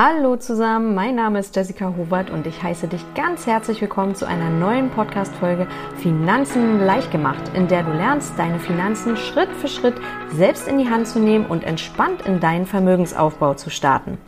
Hallo 0.00 0.36
zusammen, 0.36 0.94
mein 0.94 1.16
Name 1.16 1.40
ist 1.40 1.56
Jessica 1.56 1.92
Hubert 1.96 2.30
und 2.30 2.46
ich 2.46 2.62
heiße 2.62 2.86
dich 2.86 3.04
ganz 3.16 3.48
herzlich 3.48 3.80
willkommen 3.80 4.14
zu 4.14 4.28
einer 4.28 4.48
neuen 4.48 4.90
Podcast-Folge 4.90 5.66
Finanzen 5.96 6.78
leicht 6.78 7.10
gemacht, 7.10 7.42
in 7.52 7.66
der 7.66 7.82
du 7.82 7.90
lernst, 7.90 8.38
deine 8.38 8.60
Finanzen 8.60 9.16
Schritt 9.16 9.48
für 9.56 9.66
Schritt 9.66 9.96
selbst 10.32 10.68
in 10.68 10.78
die 10.78 10.88
Hand 10.88 11.08
zu 11.08 11.18
nehmen 11.18 11.46
und 11.46 11.64
entspannt 11.64 12.22
in 12.26 12.38
deinen 12.38 12.64
Vermögensaufbau 12.64 13.54
zu 13.54 13.70
starten. 13.70 14.18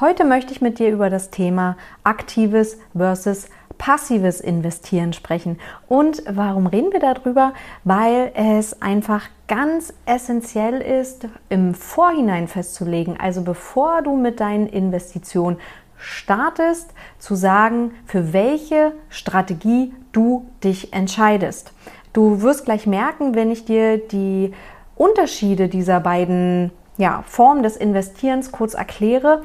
Heute 0.00 0.24
möchte 0.24 0.50
ich 0.50 0.60
mit 0.60 0.80
dir 0.80 0.90
über 0.90 1.08
das 1.08 1.30
Thema 1.30 1.76
aktives 2.02 2.80
versus 2.96 3.48
passives 3.78 4.40
Investieren 4.40 5.12
sprechen. 5.12 5.58
Und 5.88 6.22
warum 6.28 6.66
reden 6.66 6.92
wir 6.92 7.00
darüber? 7.00 7.54
Weil 7.84 8.32
es 8.34 8.82
einfach 8.82 9.28
ganz 9.46 9.94
essentiell 10.04 10.80
ist, 10.80 11.26
im 11.48 11.74
Vorhinein 11.74 12.48
festzulegen, 12.48 13.18
also 13.18 13.42
bevor 13.42 14.02
du 14.02 14.16
mit 14.16 14.40
deinen 14.40 14.66
Investitionen 14.66 15.58
startest, 15.96 16.92
zu 17.18 17.34
sagen, 17.34 17.92
für 18.06 18.32
welche 18.32 18.92
Strategie 19.08 19.94
du 20.12 20.46
dich 20.62 20.92
entscheidest. 20.92 21.72
Du 22.12 22.42
wirst 22.42 22.64
gleich 22.64 22.86
merken, 22.86 23.34
wenn 23.34 23.50
ich 23.50 23.64
dir 23.64 23.98
die 23.98 24.52
Unterschiede 24.96 25.68
dieser 25.68 26.00
beiden 26.00 26.72
ja, 26.98 27.22
Formen 27.26 27.62
des 27.62 27.76
Investierens 27.76 28.52
kurz 28.52 28.74
erkläre, 28.74 29.42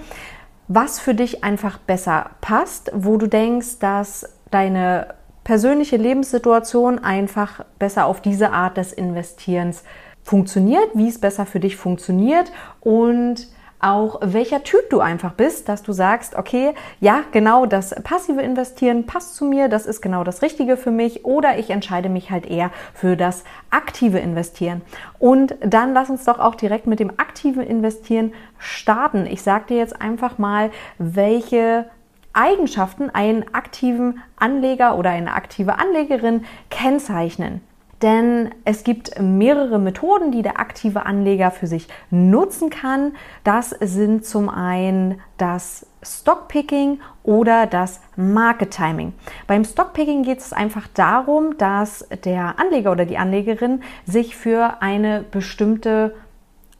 was 0.67 0.99
für 0.99 1.13
dich 1.13 1.43
einfach 1.43 1.77
besser 1.77 2.31
passt, 2.41 2.91
wo 2.93 3.17
du 3.17 3.27
denkst, 3.27 3.79
dass 3.79 4.29
deine 4.51 5.15
persönliche 5.43 5.97
Lebenssituation 5.97 6.99
einfach 6.99 7.65
besser 7.79 8.05
auf 8.05 8.21
diese 8.21 8.51
Art 8.51 8.77
des 8.77 8.93
Investierens 8.93 9.83
funktioniert, 10.23 10.89
wie 10.93 11.09
es 11.09 11.19
besser 11.19 11.45
für 11.45 11.59
dich 11.59 11.75
funktioniert 11.75 12.51
und 12.79 13.47
auch 13.83 14.19
welcher 14.21 14.63
Typ 14.63 14.89
du 14.89 14.99
einfach 14.99 15.33
bist, 15.33 15.69
dass 15.69 15.83
du 15.83 15.91
sagst, 15.91 16.35
okay, 16.35 16.73
ja, 16.99 17.21
genau 17.31 17.65
das 17.65 17.93
passive 18.03 18.41
Investieren 18.41 19.05
passt 19.05 19.35
zu 19.35 19.45
mir, 19.45 19.67
das 19.67 19.85
ist 19.85 20.01
genau 20.01 20.23
das 20.23 20.41
Richtige 20.41 20.77
für 20.77 20.91
mich 20.91 21.25
oder 21.25 21.57
ich 21.59 21.69
entscheide 21.69 22.09
mich 22.09 22.31
halt 22.31 22.45
eher 22.45 22.71
für 22.93 23.17
das 23.17 23.43
aktive 23.69 24.19
Investieren. 24.19 24.81
Und 25.19 25.55
dann 25.61 25.93
lass 25.93 26.09
uns 26.09 26.25
doch 26.25 26.39
auch 26.39 26.55
direkt 26.55 26.87
mit 26.87 26.99
dem 26.99 27.11
aktiven 27.17 27.63
Investieren 27.63 28.33
starten. 28.57 29.25
Ich 29.25 29.41
sage 29.41 29.65
dir 29.69 29.77
jetzt 29.77 30.01
einfach 30.01 30.37
mal, 30.37 30.71
welche 30.97 31.85
Eigenschaften 32.33 33.09
einen 33.09 33.53
aktiven 33.53 34.21
Anleger 34.37 34.97
oder 34.97 35.11
eine 35.11 35.33
aktive 35.33 35.77
Anlegerin 35.77 36.45
kennzeichnen. 36.69 37.61
Denn 38.03 38.51
es 38.65 38.83
gibt 38.83 39.19
mehrere 39.19 39.79
Methoden, 39.79 40.31
die 40.31 40.41
der 40.41 40.59
aktive 40.59 41.05
Anleger 41.05 41.51
für 41.51 41.67
sich 41.67 41.87
nutzen 42.11 42.69
kann. 42.69 43.13
Das 43.45 43.69
sind 43.69 44.25
zum 44.25 44.49
einen 44.49 45.21
das 45.37 45.87
Stockpicking 46.03 46.99
oder 47.23 47.65
das 47.65 48.01
Market 48.17 48.71
Timing. 48.71 49.13
Beim 49.47 49.63
Stockpicking 49.63 50.23
geht 50.23 50.39
es 50.39 50.51
einfach 50.51 50.87
darum, 50.93 51.57
dass 51.57 52.05
der 52.25 52.59
Anleger 52.59 52.91
oder 52.91 53.05
die 53.05 53.17
Anlegerin 53.17 53.81
sich 54.05 54.35
für 54.35 54.81
eine 54.81 55.23
bestimmte 55.31 56.13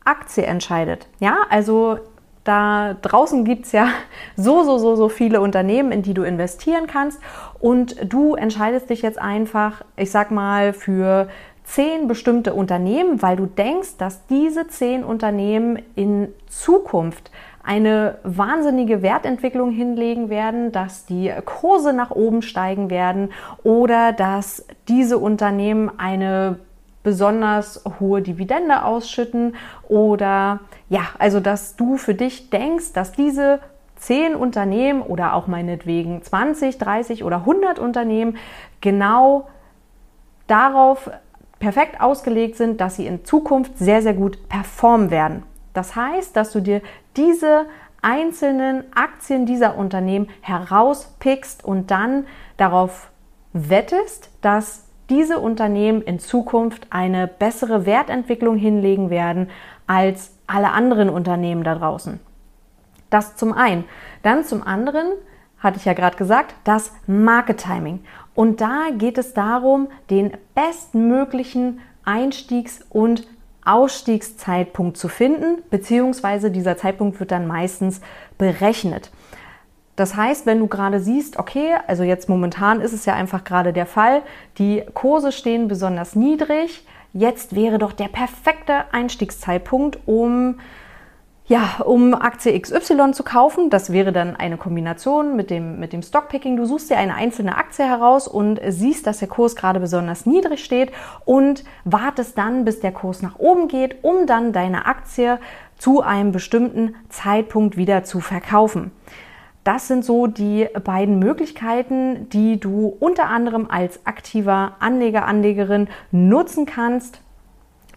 Aktie 0.03 0.44
entscheidet. 0.44 1.07
Ja, 1.19 1.38
also 1.49 1.99
da 2.44 2.95
draußen 3.02 3.45
gibt 3.45 3.66
es 3.66 3.72
ja 3.72 3.88
so, 4.36 4.63
so, 4.63 4.77
so, 4.77 4.95
so 4.95 5.09
viele 5.09 5.41
Unternehmen, 5.41 5.91
in 5.91 6.02
die 6.02 6.13
du 6.13 6.23
investieren 6.23 6.88
kannst. 6.88 7.19
Und 7.59 7.95
du 8.11 8.35
entscheidest 8.35 8.89
dich 8.89 9.02
jetzt 9.02 9.19
einfach, 9.19 9.83
ich 9.95 10.11
sag 10.11 10.31
mal, 10.31 10.73
für 10.73 11.27
zehn 11.63 12.08
bestimmte 12.08 12.53
Unternehmen, 12.53 13.22
weil 13.22 13.38
du 13.38 13.45
denkst, 13.45 13.97
dass 13.97 14.25
diese 14.27 14.67
zehn 14.67 15.03
Unternehmen 15.03 15.81
in 15.95 16.27
Zukunft 16.47 17.31
eine 17.63 18.17
wahnsinnige 18.23 19.02
Wertentwicklung 19.02 19.72
hinlegen 19.72 20.30
werden, 20.30 20.73
dass 20.73 21.05
die 21.05 21.31
Kurse 21.45 21.94
nach 21.94 22.11
oben 22.11 22.41
steigen 22.41 22.89
werden 22.89 23.31
oder 23.63 24.11
dass 24.11 24.66
diese 24.89 25.17
Unternehmen 25.17 25.89
eine 25.97 26.59
besonders 27.03 27.84
hohe 28.00 28.22
Dividende 28.22 28.84
ausschütten 28.84 29.56
oder 29.88 30.62
ja, 30.90 31.02
also 31.19 31.40
dass 31.40 31.75
du 31.75 31.97
für 31.97 32.16
dich 32.16 32.50
denkst, 32.50 32.94
dass 32.94 33.12
diese 33.12 33.59
zehn 33.96 34.36
Unternehmen 34.36 35.02
oder 35.02 35.34
auch 35.34 35.47
meinetwegen 35.47 36.22
20, 36.22 36.78
30 36.78 37.24
oder 37.24 37.38
100 37.38 37.80
Unternehmen 37.80 38.38
genau 38.81 39.47
darauf 40.47 41.09
perfekt 41.59 42.02
ausgelegt 42.02 42.58
sind, 42.58 42.81
dass 42.81 42.97
sie 42.97 43.08
in 43.08 43.24
Zukunft 43.24 43.78
sehr, 43.78 44.02
sehr 44.02 44.13
gut 44.13 44.50
performen 44.50 45.12
werden. 45.12 45.44
Das 45.74 45.96
heißt, 45.96 46.36
dass 46.36 46.52
du 46.52 46.59
dir 46.59 46.81
diese 47.16 47.66
einzelnen 48.02 48.84
Aktien 48.94 49.46
dieser 49.46 49.78
Unternehmen 49.78 50.30
herauspickst 50.42 51.63
und 51.63 51.90
dann 51.90 52.25
darauf 52.58 53.09
wettest, 53.53 54.30
dass 54.42 54.84
diese 55.13 55.40
Unternehmen 55.40 56.01
in 56.01 56.18
Zukunft 56.18 56.88
eine 56.90 57.28
bessere 57.28 57.85
Wertentwicklung 57.85 58.57
hinlegen 58.57 59.12
werden 59.12 59.51
als 59.85 60.31
alle 60.47 60.72
anderen 60.72 61.07
Unternehmen 61.07 61.63
da 61.63 61.75
draußen. 61.75 62.19
Das 63.12 63.35
zum 63.35 63.53
einen. 63.53 63.84
Dann 64.24 64.44
zum 64.44 64.63
anderen, 64.63 65.12
hatte 65.59 65.78
ich 65.78 65.85
ja 65.85 65.94
gerade 65.94 66.18
gesagt, 66.18 66.56
das 66.63 66.91
Market 67.06 67.59
Timing. 67.59 68.03
Und 68.34 68.59
da 68.59 68.88
geht 68.97 69.19
es 69.19 69.35
darum, 69.35 69.88
den 70.09 70.31
bestmöglichen 70.56 71.80
Einstiegs- 72.06 72.84
und 72.90 73.28
Ausstiegszeitpunkt 73.63 74.97
zu 74.97 75.09
finden, 75.09 75.62
beziehungsweise 75.69 76.50
dieser 76.50 76.75
Zeitpunkt 76.75 77.19
wird 77.19 77.31
dann 77.31 77.45
meistens 77.45 78.01
berechnet. 78.40 79.12
Das 79.96 80.16
heißt, 80.16 80.46
wenn 80.46 80.59
du 80.59 80.68
gerade 80.68 81.00
siehst, 81.00 81.38
okay, 81.38 81.76
also 81.88 82.04
jetzt 82.04 82.28
momentan 82.28 82.81
ist 82.81 82.94
es 82.94 83.06
ja 83.06 83.14
einfach 83.14 83.44
gerade 83.44 83.74
der 83.74 83.86
Fall, 83.86 84.24
die 84.58 84.84
Kurse 84.94 85.31
stehen 85.31 85.68
besonders 85.68 86.16
niedrig, 86.16 86.86
jetzt 87.14 87.56
wäre 87.56 87.78
doch 87.78 87.94
der 87.94 88.08
perfekte 88.08 88.92
Einstiegszeitpunkt, 88.92 90.00
um 90.06 90.56
ja, 91.46 91.81
um 91.84 92.14
Aktie 92.14 92.58
XY 92.58 93.12
zu 93.12 93.24
kaufen, 93.24 93.70
das 93.70 93.92
wäre 93.92 94.14
dann 94.14 94.38
eine 94.38 94.56
Kombination 94.56 95.36
mit 95.36 95.50
dem, 95.50 95.78
mit 95.78 95.92
dem 95.92 96.02
Stockpicking. 96.02 96.56
Du 96.56 96.66
suchst 96.66 96.90
dir 96.90 96.98
eine 96.98 97.16
einzelne 97.16 97.58
Aktie 97.58 97.86
heraus 97.86 98.30
und 98.30 98.62
siehst, 98.66 99.06
dass 99.08 99.20
der 99.20 99.28
Kurs 99.28 99.58
gerade 99.58 99.81
besonders 99.81 100.25
niedrig 100.25 100.64
steht 100.64 100.94
und 101.25 101.66
wartest 101.84 102.38
dann, 102.38 102.64
bis 102.64 102.80
der 102.80 102.94
Kurs 102.94 103.22
nach 103.22 103.40
oben 103.40 103.68
geht, 103.68 104.06
um 104.06 104.25
dann 104.25 104.54
deine 104.54 104.86
Aktie 104.86 105.38
zu 105.78 106.02
einem 106.02 106.31
bestimmten 106.31 106.96
Zeitpunkt 107.10 107.75
wieder 107.75 108.06
zu 108.06 108.22
verkaufen. 108.22 108.92
Das 109.63 109.88
sind 109.88 110.03
so 110.03 110.28
die 110.28 110.68
beiden 110.84 111.19
Möglichkeiten, 111.19 112.29
die 112.29 112.59
du 112.59 112.96
unter 113.00 113.29
anderem 113.29 113.68
als 113.69 114.06
aktiver 114.06 114.75
Anleger, 114.79 115.25
Anlegerin 115.25 115.88
nutzen 116.12 116.66
kannst, 116.66 117.22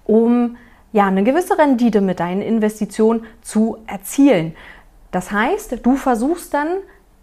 um 0.05 0.57
ja, 0.93 1.07
eine 1.07 1.25
gewisse 1.25 1.59
Rendite 1.59 2.01
mit 2.01 2.21
deinen 2.21 2.41
Investitionen 2.41 3.25
zu 3.43 3.79
erzielen. 3.87 4.55
Das 5.11 5.33
heißt, 5.33 5.85
du 5.85 5.97
versuchst 5.97 6.55
dann 6.55 6.69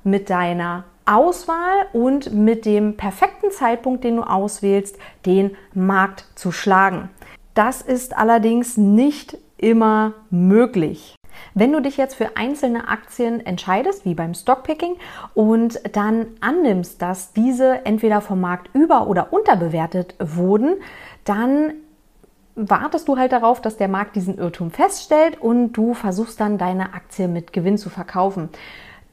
mit 0.04 0.30
deiner 0.30 0.84
Auswahl 1.06 1.88
und 1.94 2.34
mit 2.34 2.66
dem 2.66 2.98
perfekten 2.98 3.52
Zeitpunkt, 3.52 4.04
den 4.04 4.18
du 4.18 4.24
auswählst, 4.24 4.98
den 5.26 5.56
Markt 5.74 6.26
zu 6.36 6.52
schlagen. 6.52 7.10
Das 7.54 7.82
ist 7.82 8.18
allerdings 8.18 8.78
nicht 8.78 9.38
immer 9.58 10.14
möglich. 10.30 11.16
Wenn 11.54 11.72
du 11.72 11.82
dich 11.82 11.98
jetzt 11.98 12.16
für 12.16 12.38
einzelne 12.38 12.88
Aktien 12.88 13.46
entscheidest, 13.46 14.06
wie 14.06 14.14
beim 14.14 14.34
Stockpicking, 14.34 14.96
und 15.34 15.80
dann 15.96 16.28
annimmst, 16.42 17.02
dass 17.02 17.34
diese 17.34 17.86
entweder 17.86 18.22
vom 18.22 18.42
Markt 18.42 18.70
über- 18.74 19.08
oder 19.08 19.34
unterbewertet 19.34 20.16
wurden, 20.20 20.76
dann 21.24 21.74
wartest 22.56 23.08
du 23.08 23.18
halt 23.18 23.32
darauf, 23.32 23.62
dass 23.62 23.78
der 23.78 23.88
Markt 23.88 24.16
diesen 24.16 24.38
Irrtum 24.38 24.72
feststellt 24.72 25.42
und 25.42 25.74
du 25.74 25.94
versuchst 25.94 26.40
dann 26.40 26.58
deine 26.58 26.94
Aktie 26.94 27.28
mit 27.28 27.54
Gewinn 27.54 27.78
zu 27.78 27.90
verkaufen. 27.90 28.50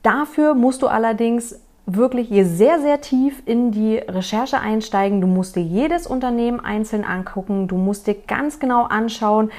Dafür 0.03 0.55
musst 0.55 0.82
du 0.82 0.88
allerdings 0.88 1.61
wirklich 1.87 2.29
hier 2.29 2.47
sehr, 2.47 2.81
sehr 2.81 3.00
tief 3.00 3.43
in 3.47 3.73
die 3.73 3.97
Recherche 3.97 4.61
einsteigen. 4.61 5.21
Du 5.21 5.27
musst 5.27 5.56
dir 5.56 5.62
jedes 5.62 6.06
Unternehmen 6.06 6.61
einzeln 6.61 7.05
angucken. 7.05 7.69
Du 7.69 7.77
musst 7.77 8.06
dir 8.06 8.15
ganz 8.15 8.59
genau 8.59 8.85
anschauen, 8.85 9.50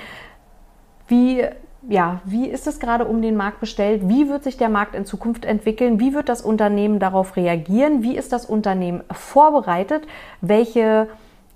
wie 1.07 1.45
ja, 1.87 2.21
wie 2.25 2.47
ist 2.47 2.67
es 2.67 2.79
gerade 2.79 3.05
um 3.05 3.21
den 3.21 3.35
Markt 3.35 3.59
bestellt? 3.59 4.07
Wie 4.07 4.29
wird 4.29 4.43
sich 4.43 4.57
der 4.57 4.69
Markt 4.69 4.95
in 4.95 5.05
Zukunft 5.05 5.45
entwickeln? 5.45 5.99
Wie 5.99 6.13
wird 6.13 6.29
das 6.29 6.41
Unternehmen 6.41 6.99
darauf 6.99 7.35
reagieren? 7.35 8.03
Wie 8.03 8.15
ist 8.15 8.31
das 8.31 8.45
Unternehmen 8.45 9.03
vorbereitet? 9.11 10.05
Welche 10.41 11.07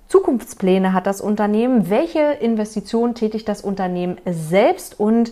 Zukunftspläne 0.07 0.94
hat 0.94 1.06
das 1.07 1.22
Unternehmen? 1.22 1.89
Welche 1.89 2.19
Investitionen 2.19 3.13
tätigt 3.13 3.48
das 3.48 3.62
Unternehmen 3.62 4.18
selbst? 4.25 5.00
Und 5.00 5.31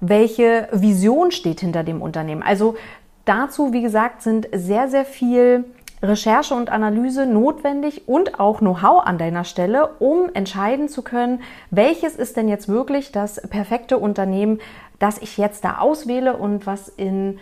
welche 0.00 0.68
Vision 0.72 1.32
steht 1.32 1.60
hinter 1.60 1.82
dem 1.82 2.00
Unternehmen? 2.00 2.42
Also 2.42 2.76
dazu, 3.24 3.72
wie 3.72 3.82
gesagt, 3.82 4.22
sind 4.22 4.48
sehr, 4.52 4.88
sehr 4.88 5.04
viel 5.04 5.64
Recherche 6.02 6.54
und 6.54 6.70
Analyse 6.70 7.26
notwendig 7.26 8.06
und 8.06 8.38
auch 8.38 8.58
Know-how 8.58 9.04
an 9.04 9.18
deiner 9.18 9.44
Stelle, 9.44 9.88
um 9.98 10.30
entscheiden 10.32 10.88
zu 10.88 11.02
können, 11.02 11.42
welches 11.70 12.16
ist 12.16 12.36
denn 12.36 12.48
jetzt 12.48 12.68
wirklich 12.68 13.12
das 13.12 13.40
perfekte 13.48 13.98
Unternehmen, 13.98 14.60
das 14.98 15.18
ich 15.18 15.36
jetzt 15.36 15.64
da 15.64 15.78
auswähle 15.78 16.36
und 16.36 16.66
was 16.66 16.88
in 16.88 17.38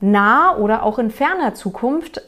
nah 0.00 0.56
oder 0.56 0.82
auch 0.82 0.98
in 0.98 1.10
ferner 1.10 1.54
Zukunft 1.54 2.22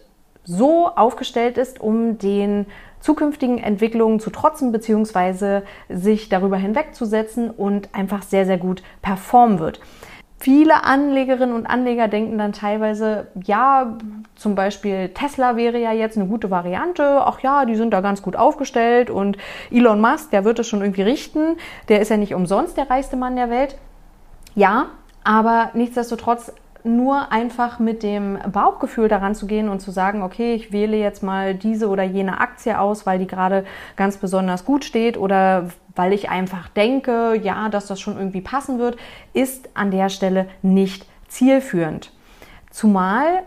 so 0.45 0.89
aufgestellt 0.89 1.59
ist, 1.59 1.81
um 1.81 2.19
den 2.19 2.67
zukünftigen 3.01 3.59
Entwicklungen 3.59 4.21
zu 4.21 4.31
trotzen 4.31 4.73
bzw. 4.73 5.63
sich 5.89 6.29
darüber 6.29 6.57
hinwegzusetzen 6.57 7.51
und 7.51 7.89
einfach 7.95 8.23
sehr, 8.23 8.47
sehr 8.47 8.59
gut 8.59 8.83
performen 9.03 9.59
wird. 9.59 9.81
Viele 10.39 10.85
Anlegerinnen 10.85 11.55
und 11.55 11.67
Anleger 11.67 12.09
denken 12.09 12.37
dann 12.37 12.53
teilweise, 12.53 13.29
ja, 13.45 13.97
zum 14.35 14.55
Beispiel 14.55 15.09
Tesla 15.11 15.57
wäre 15.57 15.79
ja 15.79 15.93
jetzt 15.93 16.19
eine 16.19 16.27
gute 16.27 16.51
Variante. 16.51 17.23
Ach 17.25 17.41
ja, 17.41 17.65
die 17.65 17.77
sind 17.77 17.93
da 17.93 18.01
ganz 18.01 18.21
gut 18.21 18.37
aufgestellt 18.37 19.09
und 19.11 19.39
Elon 19.71 20.01
Musk, 20.01 20.31
der 20.33 20.45
wird 20.45 20.59
es 20.59 20.69
schon 20.69 20.83
irgendwie 20.83 21.03
richten. 21.03 21.57
Der 21.89 22.01
ist 22.01 22.11
ja 22.11 22.17
nicht 22.17 22.35
umsonst 22.35 22.77
der 22.77 22.91
reichste 22.91 23.17
Mann 23.17 23.37
der 23.37 23.49
Welt. 23.49 23.79
Ja, 24.55 24.89
aber 25.23 25.71
nichtsdestotrotz 25.75 26.53
nur 26.85 27.33
einfach 27.33 27.79
mit 27.79 28.03
dem 28.03 28.39
Bauchgefühl 28.53 29.09
daran 29.09 29.35
zu 29.35 29.47
gehen 29.47 29.69
und 29.69 29.81
zu 29.81 29.91
sagen, 29.91 30.23
okay, 30.23 30.55
ich 30.55 30.71
wähle 30.71 30.97
jetzt 30.97 31.23
mal 31.23 31.55
diese 31.55 31.89
oder 31.89 32.03
jene 32.03 32.41
Aktie 32.41 32.79
aus, 32.79 33.07
weil 33.07 33.19
die 33.19 33.27
gerade 33.27 33.65
ganz 33.97 34.19
besonders 34.19 34.65
gut 34.65 34.85
steht 34.85 35.17
oder 35.17 35.71
weil 35.97 36.13
ich 36.13 36.29
einfach 36.29 36.69
denke, 36.69 37.41
ja, 37.43 37.71
dass 37.71 37.87
das 37.87 38.01
schon 38.01 38.19
irgendwie 38.19 38.43
passen 38.43 38.79
wird, 38.79 38.97
ist 39.33 39.71
an 39.75 39.91
der 39.91 40.11
Stelle 40.11 40.47
nicht 40.63 41.07
zielführend. 41.29 42.13
Zumal 42.71 43.45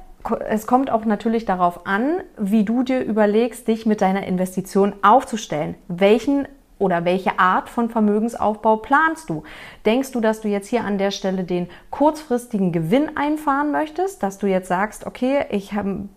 es 0.49 0.67
kommt 0.67 0.91
auch 0.91 1.05
natürlich 1.05 1.45
darauf 1.45 1.85
an, 1.87 2.17
wie 2.37 2.65
du 2.65 2.83
dir 2.83 3.01
überlegst, 3.01 3.67
dich 3.67 3.85
mit 3.85 4.01
deiner 4.01 4.25
Investition 4.25 4.93
aufzustellen. 5.01 5.75
Welchen 5.87 6.47
oder 6.79 7.05
welche 7.05 7.39
Art 7.39 7.69
von 7.69 7.89
Vermögensaufbau 7.89 8.77
planst 8.77 9.29
du? 9.29 9.43
Denkst 9.85 10.11
du, 10.11 10.19
dass 10.19 10.41
du 10.41 10.47
jetzt 10.47 10.67
hier 10.67 10.83
an 10.83 10.97
der 10.97 11.11
Stelle 11.11 11.43
den 11.43 11.67
kurzfristigen 11.89 12.71
Gewinn 12.71 13.15
einfahren 13.15 13.71
möchtest, 13.71 14.23
dass 14.23 14.37
du 14.37 14.47
jetzt 14.47 14.67
sagst, 14.67 15.05
okay, 15.05 15.45
ich 15.49 15.71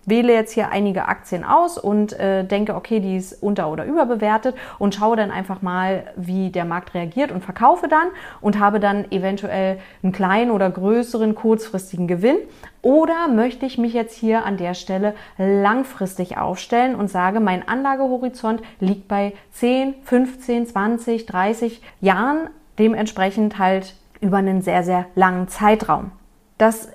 wähle 0.05 0.33
jetzt 0.33 0.53
hier 0.53 0.69
einige 0.69 1.07
Aktien 1.07 1.43
aus 1.43 1.77
und 1.77 2.13
äh, 2.13 2.43
denke, 2.43 2.75
okay, 2.75 2.99
die 2.99 3.17
ist 3.17 3.41
unter- 3.41 3.69
oder 3.69 3.85
überbewertet 3.85 4.55
und 4.79 4.95
schaue 4.95 5.15
dann 5.15 5.31
einfach 5.31 5.61
mal, 5.61 6.05
wie 6.15 6.49
der 6.49 6.65
Markt 6.65 6.93
reagiert 6.93 7.31
und 7.31 7.43
verkaufe 7.43 7.87
dann 7.87 8.07
und 8.41 8.59
habe 8.59 8.79
dann 8.79 9.11
eventuell 9.11 9.79
einen 10.03 10.11
kleinen 10.11 10.51
oder 10.51 10.69
größeren 10.69 11.35
kurzfristigen 11.35 12.07
Gewinn? 12.07 12.37
Oder 12.81 13.27
möchte 13.27 13.65
ich 13.65 13.77
mich 13.77 13.93
jetzt 13.93 14.15
hier 14.15 14.43
an 14.43 14.57
der 14.57 14.73
Stelle 14.73 15.13
langfristig 15.37 16.37
aufstellen 16.37 16.95
und 16.95 17.09
sage, 17.09 17.39
mein 17.39 17.67
Anlagehorizont 17.67 18.61
liegt 18.79 19.07
bei 19.07 19.33
10, 19.51 19.95
15, 20.03 20.65
20, 20.67 21.25
30 21.27 21.81
Jahren, 21.99 22.49
dementsprechend 22.79 23.59
halt 23.59 23.95
über 24.19 24.37
einen 24.37 24.61
sehr, 24.61 24.83
sehr 24.83 25.05
langen 25.15 25.47
Zeitraum. 25.47 26.11
Das 26.57 26.89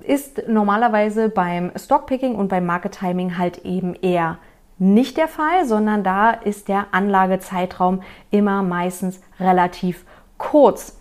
ist 0.00 0.48
normalerweise 0.48 1.28
beim 1.28 1.70
Stockpicking 1.76 2.34
und 2.34 2.48
beim 2.48 2.66
Market 2.66 2.98
Timing 2.98 3.38
halt 3.38 3.64
eben 3.64 3.94
eher 3.94 4.38
nicht 4.78 5.16
der 5.16 5.28
Fall, 5.28 5.66
sondern 5.66 6.04
da 6.04 6.30
ist 6.30 6.68
der 6.68 6.86
Anlagezeitraum 6.92 8.02
immer 8.30 8.62
meistens 8.62 9.20
relativ 9.40 10.04
kurz. 10.36 10.97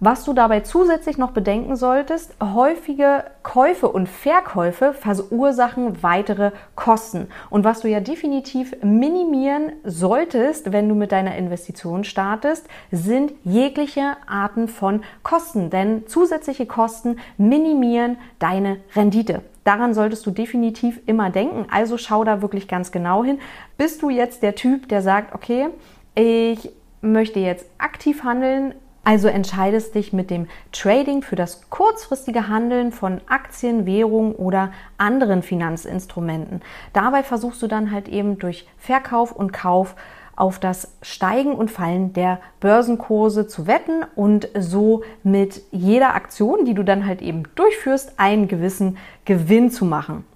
Was 0.00 0.24
du 0.24 0.32
dabei 0.32 0.60
zusätzlich 0.60 1.18
noch 1.18 1.32
bedenken 1.32 1.74
solltest, 1.74 2.36
häufige 2.40 3.24
Käufe 3.42 3.88
und 3.88 4.08
Verkäufe 4.08 4.94
verursachen 4.94 6.04
weitere 6.04 6.52
Kosten. 6.76 7.26
Und 7.50 7.64
was 7.64 7.80
du 7.80 7.88
ja 7.88 7.98
definitiv 7.98 8.76
minimieren 8.84 9.72
solltest, 9.82 10.72
wenn 10.72 10.88
du 10.88 10.94
mit 10.94 11.10
deiner 11.10 11.34
Investition 11.34 12.04
startest, 12.04 12.68
sind 12.92 13.32
jegliche 13.42 14.16
Arten 14.28 14.68
von 14.68 15.02
Kosten. 15.24 15.68
Denn 15.68 16.06
zusätzliche 16.06 16.66
Kosten 16.66 17.16
minimieren 17.36 18.18
deine 18.38 18.76
Rendite. 18.94 19.42
Daran 19.64 19.94
solltest 19.94 20.24
du 20.24 20.30
definitiv 20.30 21.00
immer 21.06 21.30
denken. 21.30 21.66
Also 21.72 21.98
schau 21.98 22.22
da 22.22 22.40
wirklich 22.40 22.68
ganz 22.68 22.92
genau 22.92 23.24
hin. 23.24 23.40
Bist 23.76 24.00
du 24.02 24.10
jetzt 24.10 24.44
der 24.44 24.54
Typ, 24.54 24.88
der 24.88 25.02
sagt, 25.02 25.34
okay, 25.34 25.70
ich 26.14 26.70
möchte 27.00 27.40
jetzt 27.40 27.66
aktiv 27.78 28.22
handeln, 28.22 28.74
also 29.08 29.28
entscheidest 29.28 29.94
dich 29.94 30.12
mit 30.12 30.28
dem 30.28 30.48
Trading 30.70 31.22
für 31.22 31.34
das 31.34 31.70
kurzfristige 31.70 32.48
Handeln 32.48 32.92
von 32.92 33.22
Aktien, 33.26 33.86
Währungen 33.86 34.34
oder 34.34 34.70
anderen 34.98 35.42
Finanzinstrumenten. 35.42 36.60
Dabei 36.92 37.22
versuchst 37.22 37.62
du 37.62 37.68
dann 37.68 37.90
halt 37.90 38.06
eben 38.08 38.38
durch 38.38 38.68
Verkauf 38.76 39.32
und 39.32 39.54
Kauf 39.54 39.96
auf 40.36 40.58
das 40.58 40.92
Steigen 41.00 41.54
und 41.54 41.70
Fallen 41.70 42.12
der 42.12 42.38
Börsenkurse 42.60 43.46
zu 43.46 43.66
wetten 43.66 44.04
und 44.14 44.50
so 44.58 45.02
mit 45.22 45.62
jeder 45.70 46.14
Aktion, 46.14 46.66
die 46.66 46.74
du 46.74 46.82
dann 46.82 47.06
halt 47.06 47.22
eben 47.22 47.44
durchführst, 47.54 48.12
einen 48.18 48.46
gewissen 48.46 48.98
Gewinn 49.24 49.70
zu 49.70 49.86
machen. 49.86 50.26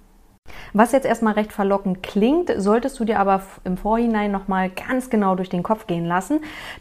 Was 0.73 0.91
jetzt 0.91 1.05
erstmal 1.05 1.33
recht 1.33 1.53
verlockend 1.53 2.01
klingt, 2.01 2.51
solltest 2.57 2.99
du 2.99 3.05
dir 3.05 3.19
aber 3.19 3.43
im 3.63 3.77
Vorhinein 3.77 4.31
nochmal 4.31 4.71
ganz 4.71 5.11
genau 5.11 5.35
durch 5.35 5.49
den 5.49 5.61
Kopf 5.61 5.85
gehen 5.85 6.05
lassen, 6.05 6.39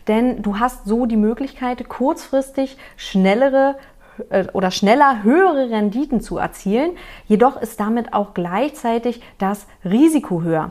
denn 0.09 0.43
du 0.43 0.59
hast 0.59 0.87
so 0.87 1.05
die 1.05 1.19
Möglichkeit, 1.19 1.87
kurzfristig 1.91 2.79
schnellere 2.97 3.77
äh, 4.31 4.47
oder 4.55 4.71
schneller 4.71 5.23
höhere 5.23 5.69
Renditen 5.69 6.23
zu 6.23 6.39
erzielen. 6.39 6.93
Jedoch 7.29 7.61
ist 7.61 7.81
damit 7.81 8.15
auch 8.15 8.33
gleichzeitig 8.33 9.23
das 9.37 9.67
Risiko 9.85 10.41
höher. 10.41 10.71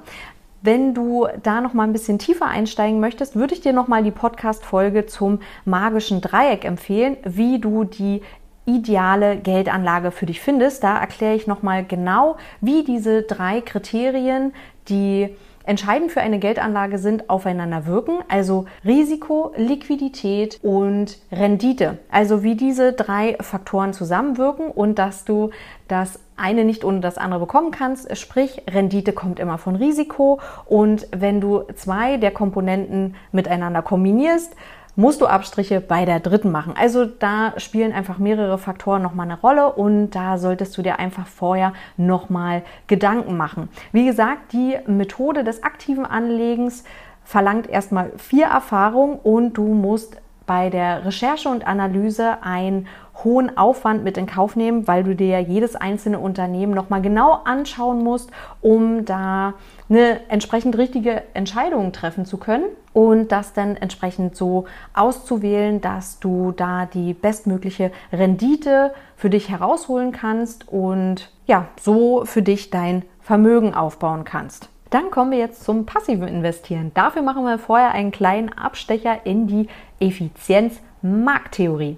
Wenn 0.64 0.94
du 0.94 1.28
da 1.42 1.62
noch 1.62 1.74
mal 1.74 1.84
ein 1.84 1.94
bisschen 1.94 2.20
tiefer 2.20 2.46
einsteigen 2.46 3.00
möchtest, 3.00 3.36
würde 3.36 3.54
ich 3.54 3.62
dir 3.62 3.74
noch 3.74 3.88
mal 3.88 4.04
die 4.04 4.12
Podcast 4.12 4.64
Folge 4.64 5.06
zum 5.08 5.40
magischen 5.66 6.22
Dreieck 6.22 6.66
empfehlen, 6.66 7.18
wie 7.24 7.60
du 7.60 7.84
die 7.84 8.22
ideale 8.66 9.38
Geldanlage 9.38 10.12
für 10.12 10.26
dich 10.26 10.42
findest. 10.42 10.84
Da 10.84 10.98
erkläre 10.98 11.36
ich 11.36 11.48
nochmal 11.48 11.84
genau, 11.86 12.38
wie 12.62 12.84
diese 12.84 13.24
drei 13.24 13.62
Kriterien, 13.62 14.54
die 14.88 15.36
entscheidend 15.64 16.12
für 16.12 16.22
eine 16.22 16.40
Geldanlage 16.40 16.98
sind, 16.98 17.30
aufeinander 17.30 17.86
wirken. 17.86 18.20
Also 18.28 18.66
Risiko, 18.86 19.54
Liquidität 19.56 20.60
und 20.64 21.18
Rendite. 21.32 22.00
Also 22.12 22.44
wie 22.44 22.56
diese 22.56 22.94
drei 22.94 23.38
Faktoren 23.40 23.94
zusammenwirken 23.94 24.68
und 24.70 24.98
dass 24.98 25.24
du 25.24 25.52
das 25.88 26.20
eine 26.36 26.66
nicht 26.66 26.84
ohne 26.84 27.02
das 27.02 27.18
andere 27.18 27.42
bekommen 27.42 27.72
kannst. 27.72 28.16
Sprich, 28.18 28.64
Rendite 28.70 29.14
kommt 29.14 29.40
immer 29.40 29.58
von 29.58 29.76
Risiko. 29.76 30.40
Und 30.66 31.08
wenn 31.16 31.40
du 31.40 31.64
zwei 31.76 32.18
der 32.18 32.32
Komponenten 32.32 33.16
miteinander 33.32 33.82
kombinierst, 33.82 34.56
musst 34.96 35.22
du 35.22 35.28
Abstriche 35.28 35.82
bei 35.82 36.06
der 36.06 36.20
dritten 36.20 36.52
machen. 36.52 36.74
Also 36.78 37.06
da 37.06 37.54
spielen 37.58 37.94
einfach 37.94 38.18
mehrere 38.18 38.58
Faktoren 38.58 39.02
nochmal 39.02 39.26
eine 39.26 39.40
Rolle 39.40 39.72
und 39.72 40.12
da 40.12 40.38
solltest 40.38 40.78
du 40.78 40.82
dir 40.82 41.00
einfach 41.00 41.28
vorher 41.28 41.74
nochmal 41.98 42.64
Gedanken 42.88 43.38
machen. 43.38 43.70
Wie 43.92 44.06
gesagt, 44.06 44.54
die 44.54 44.78
Methode 44.88 45.44
des 45.44 45.64
aktiven 45.64 46.06
Anlegens 46.06 46.84
verlangt 47.24 47.70
erstmal 47.70 48.12
vier 48.18 48.48
Erfahrungen 48.48 49.18
und 49.18 49.54
du 49.54 49.68
musst 49.68 50.18
bei 50.46 50.70
der 50.70 51.06
Recherche 51.06 51.48
und 51.50 51.66
Analyse 51.66 52.44
einen 52.44 52.88
hohen 53.24 53.58
Aufwand 53.58 54.04
mit 54.04 54.18
in 54.18 54.26
Kauf 54.26 54.56
nehmen, 54.56 54.88
weil 54.88 55.04
du 55.04 55.16
dir 55.16 55.40
jedes 55.40 55.76
einzelne 55.76 56.20
Unternehmen 56.20 56.74
nochmal 56.74 57.02
genau 57.02 57.40
anschauen 57.44 58.04
musst, 58.04 58.32
um 58.62 59.06
da 59.06 59.54
eine 59.90 60.20
entsprechend 60.30 60.78
richtige 60.78 61.24
Entscheidung 61.34 61.92
treffen 61.92 62.26
zu 62.26 62.38
können 62.38 62.66
und 62.94 63.32
das 63.32 63.54
dann 63.54 63.76
entsprechend 63.76 64.36
so 64.36 64.66
auszuwählen, 64.94 65.82
dass 65.82 66.20
du 66.20 66.52
da 66.52 66.86
die 66.86 67.14
bestmögliche 67.14 67.92
Rendite 68.12 68.94
für 69.16 69.30
dich 69.30 69.50
herausholen 69.50 70.12
kannst 70.12 70.68
und 70.68 71.32
ja, 71.46 71.68
so 71.80 72.26
für 72.26 72.42
dich 72.42 72.70
dein 72.70 73.04
Vermögen 73.22 73.74
aufbauen 73.74 74.24
kannst. 74.24 74.70
Dann 74.90 75.10
kommen 75.10 75.32
wir 75.32 75.38
jetzt 75.38 75.64
zum 75.64 75.86
passiven 75.86 76.28
Investieren. 76.28 76.92
Dafür 76.94 77.22
machen 77.22 77.46
wir 77.46 77.58
vorher 77.58 77.92
einen 77.92 78.12
kleinen 78.12 78.52
Abstecher 78.52 79.26
in 79.26 79.48
die 79.48 79.68
Effizienzmarkttheorie. 80.02 81.98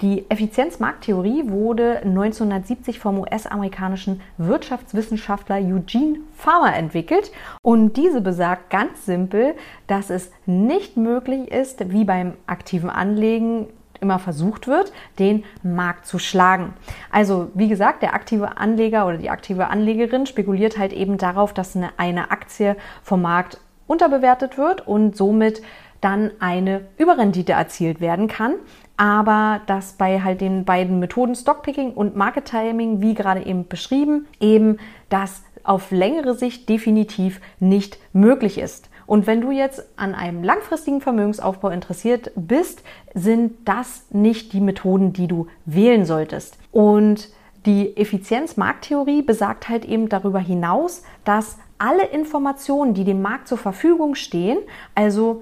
Die 0.00 0.24
Effizienzmarkttheorie 0.30 1.50
wurde 1.50 1.98
1970 1.98 2.98
vom 2.98 3.18
US-amerikanischen 3.18 4.22
Wirtschaftswissenschaftler 4.38 5.56
Eugene 5.56 6.20
Farmer 6.36 6.74
entwickelt 6.74 7.30
und 7.62 7.98
diese 7.98 8.22
besagt 8.22 8.70
ganz 8.70 9.04
simpel, 9.04 9.54
dass 9.88 10.08
es 10.08 10.30
nicht 10.46 10.96
möglich 10.96 11.50
ist, 11.50 11.92
wie 11.92 12.04
beim 12.04 12.32
aktiven 12.46 12.88
Anlegen 12.88 13.66
immer 14.00 14.18
versucht 14.18 14.66
wird, 14.66 14.90
den 15.18 15.44
Markt 15.62 16.06
zu 16.06 16.18
schlagen. 16.18 16.72
Also 17.10 17.50
wie 17.52 17.68
gesagt, 17.68 18.02
der 18.02 18.14
aktive 18.14 18.56
Anleger 18.56 19.06
oder 19.06 19.18
die 19.18 19.28
aktive 19.28 19.68
Anlegerin 19.68 20.24
spekuliert 20.24 20.78
halt 20.78 20.94
eben 20.94 21.18
darauf, 21.18 21.52
dass 21.52 21.76
eine, 21.76 21.90
eine 21.98 22.30
Aktie 22.30 22.76
vom 23.02 23.20
Markt 23.20 23.60
unterbewertet 23.86 24.56
wird 24.56 24.86
und 24.86 25.14
somit 25.14 25.60
dann 26.00 26.30
eine 26.40 26.86
Überrendite 26.96 27.52
erzielt 27.52 28.00
werden 28.00 28.28
kann. 28.28 28.54
Aber 29.00 29.62
dass 29.64 29.94
bei 29.94 30.20
halt 30.20 30.42
den 30.42 30.66
beiden 30.66 30.98
Methoden 30.98 31.34
Stockpicking 31.34 31.94
und 31.94 32.16
Market 32.16 32.44
Timing, 32.44 33.00
wie 33.00 33.14
gerade 33.14 33.46
eben 33.46 33.66
beschrieben, 33.66 34.26
eben 34.40 34.76
das 35.08 35.42
auf 35.64 35.90
längere 35.90 36.34
Sicht 36.34 36.68
definitiv 36.68 37.40
nicht 37.60 37.98
möglich 38.12 38.58
ist. 38.58 38.90
Und 39.06 39.26
wenn 39.26 39.40
du 39.40 39.52
jetzt 39.52 39.82
an 39.96 40.14
einem 40.14 40.44
langfristigen 40.44 41.00
Vermögensaufbau 41.00 41.70
interessiert 41.70 42.30
bist, 42.36 42.82
sind 43.14 43.66
das 43.66 44.04
nicht 44.10 44.52
die 44.52 44.60
Methoden, 44.60 45.14
die 45.14 45.28
du 45.28 45.46
wählen 45.64 46.04
solltest. 46.04 46.58
Und 46.70 47.30
die 47.64 47.96
Effizienzmarkttheorie 47.96 49.22
besagt 49.22 49.70
halt 49.70 49.86
eben 49.86 50.10
darüber 50.10 50.40
hinaus, 50.40 51.04
dass 51.24 51.56
alle 51.78 52.04
Informationen, 52.04 52.92
die 52.92 53.04
dem 53.04 53.22
Markt 53.22 53.48
zur 53.48 53.56
Verfügung 53.56 54.14
stehen, 54.14 54.58
also 54.94 55.40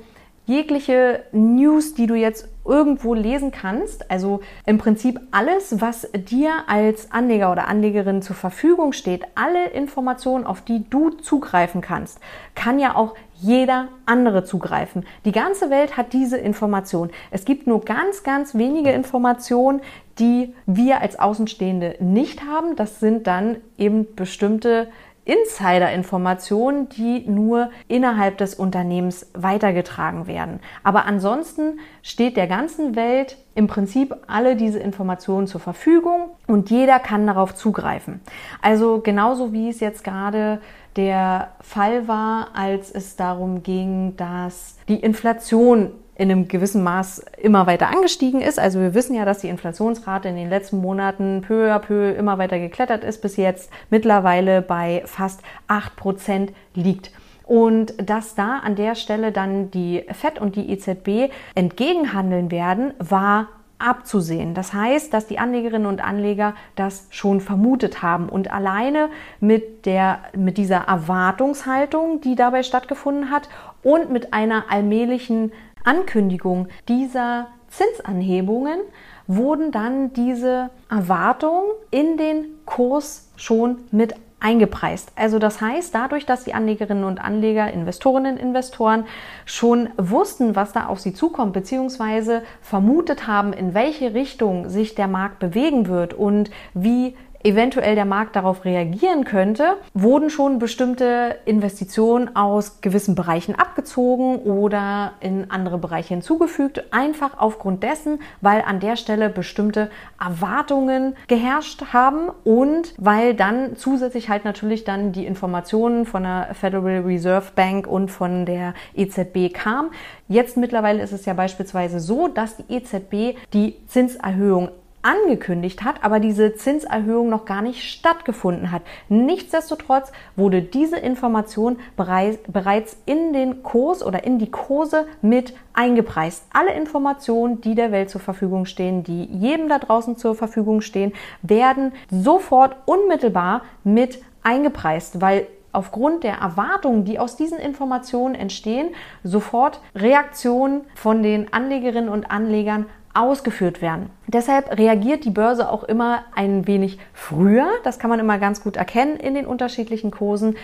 jegliche 0.48 1.24
News, 1.32 1.92
die 1.92 2.06
du 2.06 2.14
jetzt 2.14 2.48
irgendwo 2.64 3.12
lesen 3.12 3.50
kannst, 3.50 4.10
also 4.10 4.40
im 4.64 4.78
Prinzip 4.78 5.20
alles, 5.30 5.80
was 5.80 6.08
dir 6.12 6.50
als 6.66 7.12
Anleger 7.12 7.52
oder 7.52 7.68
Anlegerin 7.68 8.22
zur 8.22 8.34
Verfügung 8.34 8.92
steht, 8.92 9.24
alle 9.34 9.68
Informationen, 9.70 10.46
auf 10.46 10.62
die 10.62 10.88
du 10.88 11.10
zugreifen 11.10 11.82
kannst, 11.82 12.18
kann 12.54 12.78
ja 12.78 12.96
auch 12.96 13.14
jeder 13.34 13.88
andere 14.06 14.42
zugreifen. 14.42 15.04
Die 15.26 15.32
ganze 15.32 15.68
Welt 15.68 15.96
hat 15.98 16.14
diese 16.14 16.38
Information. 16.38 17.10
Es 17.30 17.44
gibt 17.44 17.66
nur 17.66 17.84
ganz, 17.84 18.22
ganz 18.22 18.54
wenige 18.54 18.90
Informationen, 18.90 19.80
die 20.18 20.54
wir 20.66 21.02
als 21.02 21.18
Außenstehende 21.18 21.96
nicht 22.00 22.42
haben. 22.44 22.74
Das 22.74 23.00
sind 23.00 23.26
dann 23.26 23.56
eben 23.76 24.14
bestimmte 24.16 24.88
Insider-Informationen, 25.28 26.88
die 26.88 27.28
nur 27.28 27.70
innerhalb 27.86 28.38
des 28.38 28.54
Unternehmens 28.54 29.30
weitergetragen 29.34 30.26
werden. 30.26 30.60
Aber 30.82 31.04
ansonsten 31.04 31.80
steht 32.02 32.38
der 32.38 32.46
ganzen 32.46 32.96
Welt 32.96 33.36
im 33.54 33.66
Prinzip 33.66 34.16
alle 34.26 34.56
diese 34.56 34.78
Informationen 34.78 35.46
zur 35.46 35.60
Verfügung 35.60 36.30
und 36.46 36.70
jeder 36.70 36.98
kann 36.98 37.26
darauf 37.26 37.54
zugreifen. 37.54 38.20
Also 38.62 39.00
genauso 39.02 39.52
wie 39.52 39.68
es 39.68 39.80
jetzt 39.80 40.02
gerade 40.02 40.60
der 40.96 41.52
Fall 41.60 42.08
war, 42.08 42.48
als 42.54 42.90
es 42.90 43.16
darum 43.16 43.62
ging, 43.62 44.16
dass 44.16 44.78
die 44.88 44.98
Inflation 44.98 45.92
in 46.18 46.30
einem 46.30 46.48
gewissen 46.48 46.82
Maß 46.82 47.24
immer 47.40 47.66
weiter 47.66 47.88
angestiegen 47.88 48.40
ist. 48.40 48.58
Also 48.58 48.80
wir 48.80 48.92
wissen 48.92 49.14
ja, 49.14 49.24
dass 49.24 49.38
die 49.38 49.48
Inflationsrate 49.48 50.28
in 50.28 50.36
den 50.36 50.50
letzten 50.50 50.80
Monaten 50.80 51.42
peu 51.46 51.72
à 51.72 51.78
peu 51.78 52.10
immer 52.10 52.38
weiter 52.38 52.58
geklettert 52.58 53.04
ist, 53.04 53.22
bis 53.22 53.36
jetzt 53.36 53.70
mittlerweile 53.88 54.60
bei 54.60 55.02
fast 55.06 55.40
acht 55.68 55.94
Prozent 55.96 56.52
liegt. 56.74 57.12
Und 57.44 57.94
dass 57.98 58.34
da 58.34 58.58
an 58.58 58.74
der 58.74 58.96
Stelle 58.96 59.32
dann 59.32 59.70
die 59.70 60.04
FED 60.12 60.38
und 60.40 60.56
die 60.56 60.70
EZB 60.70 61.32
entgegenhandeln 61.54 62.50
werden, 62.50 62.92
war 62.98 63.46
abzusehen. 63.78 64.54
Das 64.54 64.72
heißt, 64.72 65.14
dass 65.14 65.26
die 65.26 65.38
Anlegerinnen 65.38 65.86
und 65.86 66.04
Anleger 66.04 66.54
das 66.74 67.06
schon 67.10 67.40
vermutet 67.40 68.02
haben 68.02 68.28
und 68.28 68.52
alleine 68.52 69.08
mit 69.40 69.86
der, 69.86 70.18
mit 70.36 70.58
dieser 70.58 70.88
Erwartungshaltung, 70.88 72.20
die 72.20 72.34
dabei 72.34 72.64
stattgefunden 72.64 73.30
hat 73.30 73.48
und 73.82 74.10
mit 74.10 74.34
einer 74.34 74.64
allmählichen 74.70 75.52
Ankündigung 75.88 76.68
dieser 76.86 77.46
Zinsanhebungen 77.68 78.78
wurden 79.26 79.72
dann 79.72 80.12
diese 80.12 80.68
Erwartungen 80.90 81.70
in 81.90 82.18
den 82.18 82.44
Kurs 82.66 83.30
schon 83.36 83.78
mit 83.90 84.14
eingepreist. 84.40 85.10
Also 85.16 85.38
das 85.38 85.60
heißt, 85.60 85.94
dadurch, 85.94 86.24
dass 86.26 86.44
die 86.44 86.54
Anlegerinnen 86.54 87.04
und 87.04 87.20
Anleger, 87.20 87.72
Investorinnen, 87.72 88.36
Investoren 88.36 89.04
schon 89.46 89.88
wussten, 89.96 90.54
was 90.54 90.72
da 90.72 90.86
auf 90.86 91.00
sie 91.00 91.12
zukommt, 91.12 91.54
beziehungsweise 91.54 92.42
vermutet 92.60 93.26
haben, 93.26 93.52
in 93.52 93.74
welche 93.74 94.14
Richtung 94.14 94.68
sich 94.68 94.94
der 94.94 95.08
Markt 95.08 95.40
bewegen 95.40 95.88
wird 95.88 96.14
und 96.14 96.50
wie 96.74 97.16
eventuell 97.44 97.94
der 97.94 98.04
Markt 98.04 98.36
darauf 98.36 98.64
reagieren 98.64 99.24
könnte, 99.24 99.76
wurden 99.94 100.30
schon 100.30 100.58
bestimmte 100.58 101.36
Investitionen 101.44 102.34
aus 102.36 102.80
gewissen 102.80 103.14
Bereichen 103.14 103.54
abgezogen 103.54 104.36
oder 104.36 105.12
in 105.20 105.50
andere 105.50 105.78
Bereiche 105.78 106.14
hinzugefügt, 106.14 106.92
einfach 106.92 107.38
aufgrund 107.38 107.82
dessen, 107.82 108.20
weil 108.40 108.62
an 108.62 108.80
der 108.80 108.96
Stelle 108.96 109.28
bestimmte 109.28 109.90
Erwartungen 110.20 111.14
geherrscht 111.28 111.92
haben 111.92 112.30
und 112.44 112.94
weil 112.98 113.34
dann 113.34 113.76
zusätzlich 113.76 114.28
halt 114.28 114.44
natürlich 114.44 114.84
dann 114.84 115.12
die 115.12 115.26
Informationen 115.26 116.06
von 116.06 116.24
der 116.24 116.48
Federal 116.54 117.00
Reserve 117.00 117.52
Bank 117.54 117.86
und 117.86 118.10
von 118.10 118.46
der 118.46 118.74
EZB 118.94 119.52
kam. 119.52 119.90
Jetzt 120.26 120.56
mittlerweile 120.56 121.02
ist 121.02 121.12
es 121.12 121.24
ja 121.24 121.34
beispielsweise 121.34 122.00
so, 122.00 122.28
dass 122.28 122.56
die 122.56 122.74
EZB 122.74 123.38
die 123.52 123.76
Zinserhöhung 123.86 124.70
angekündigt 125.02 125.84
hat, 125.84 126.02
aber 126.02 126.20
diese 126.20 126.54
Zinserhöhung 126.54 127.28
noch 127.28 127.44
gar 127.44 127.62
nicht 127.62 127.82
stattgefunden 127.82 128.72
hat. 128.72 128.82
Nichtsdestotrotz 129.08 130.12
wurde 130.36 130.62
diese 130.62 130.98
Information 130.98 131.78
bereits 131.96 132.96
in 133.06 133.32
den 133.32 133.62
Kurs 133.62 134.04
oder 134.04 134.24
in 134.24 134.38
die 134.38 134.50
Kurse 134.50 135.06
mit 135.22 135.54
eingepreist. 135.72 136.44
Alle 136.52 136.72
Informationen, 136.72 137.60
die 137.60 137.74
der 137.74 137.92
Welt 137.92 138.10
zur 138.10 138.20
Verfügung 138.20 138.66
stehen, 138.66 139.04
die 139.04 139.24
jedem 139.24 139.68
da 139.68 139.78
draußen 139.78 140.16
zur 140.16 140.34
Verfügung 140.34 140.80
stehen, 140.80 141.12
werden 141.42 141.92
sofort 142.10 142.76
unmittelbar 142.86 143.62
mit 143.84 144.22
eingepreist, 144.42 145.20
weil 145.20 145.46
aufgrund 145.72 146.24
der 146.24 146.38
Erwartungen, 146.38 147.04
die 147.04 147.18
aus 147.18 147.36
diesen 147.36 147.58
Informationen 147.58 148.34
entstehen, 148.34 148.88
sofort 149.22 149.80
Reaktionen 149.94 150.82
von 150.94 151.22
den 151.22 151.52
Anlegerinnen 151.52 152.08
und 152.08 152.30
Anlegern 152.30 152.86
ausgeführt 153.14 153.82
werden. 153.82 154.10
Deshalb 154.26 154.78
reagiert 154.78 155.24
die 155.24 155.30
Börse 155.30 155.70
auch 155.70 155.84
immer 155.84 156.24
ein 156.34 156.66
wenig 156.66 156.98
früher, 157.12 157.68
das 157.84 157.98
kann 157.98 158.10
man 158.10 158.20
immer 158.20 158.38
ganz 158.38 158.62
gut 158.62 158.76
erkennen 158.76 159.16
in 159.16 159.34
den 159.34 159.46
unterschiedlichen 159.46 160.10
Kursen, 160.10 160.56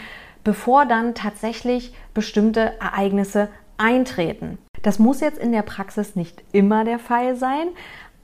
bevor 0.45 0.87
dann 0.87 1.15
tatsächlich 1.15 1.95
bestimmte 2.13 2.79
Ereignisse 2.81 3.49
eintreten. 3.79 4.59
Das 4.83 4.99
muss 4.99 5.21
jetzt 5.21 5.39
in 5.39 5.53
der 5.53 5.63
Praxis 5.63 6.15
nicht 6.15 6.45
immer 6.53 6.85
der 6.85 6.99
Fall 6.99 7.37
sein. 7.37 7.69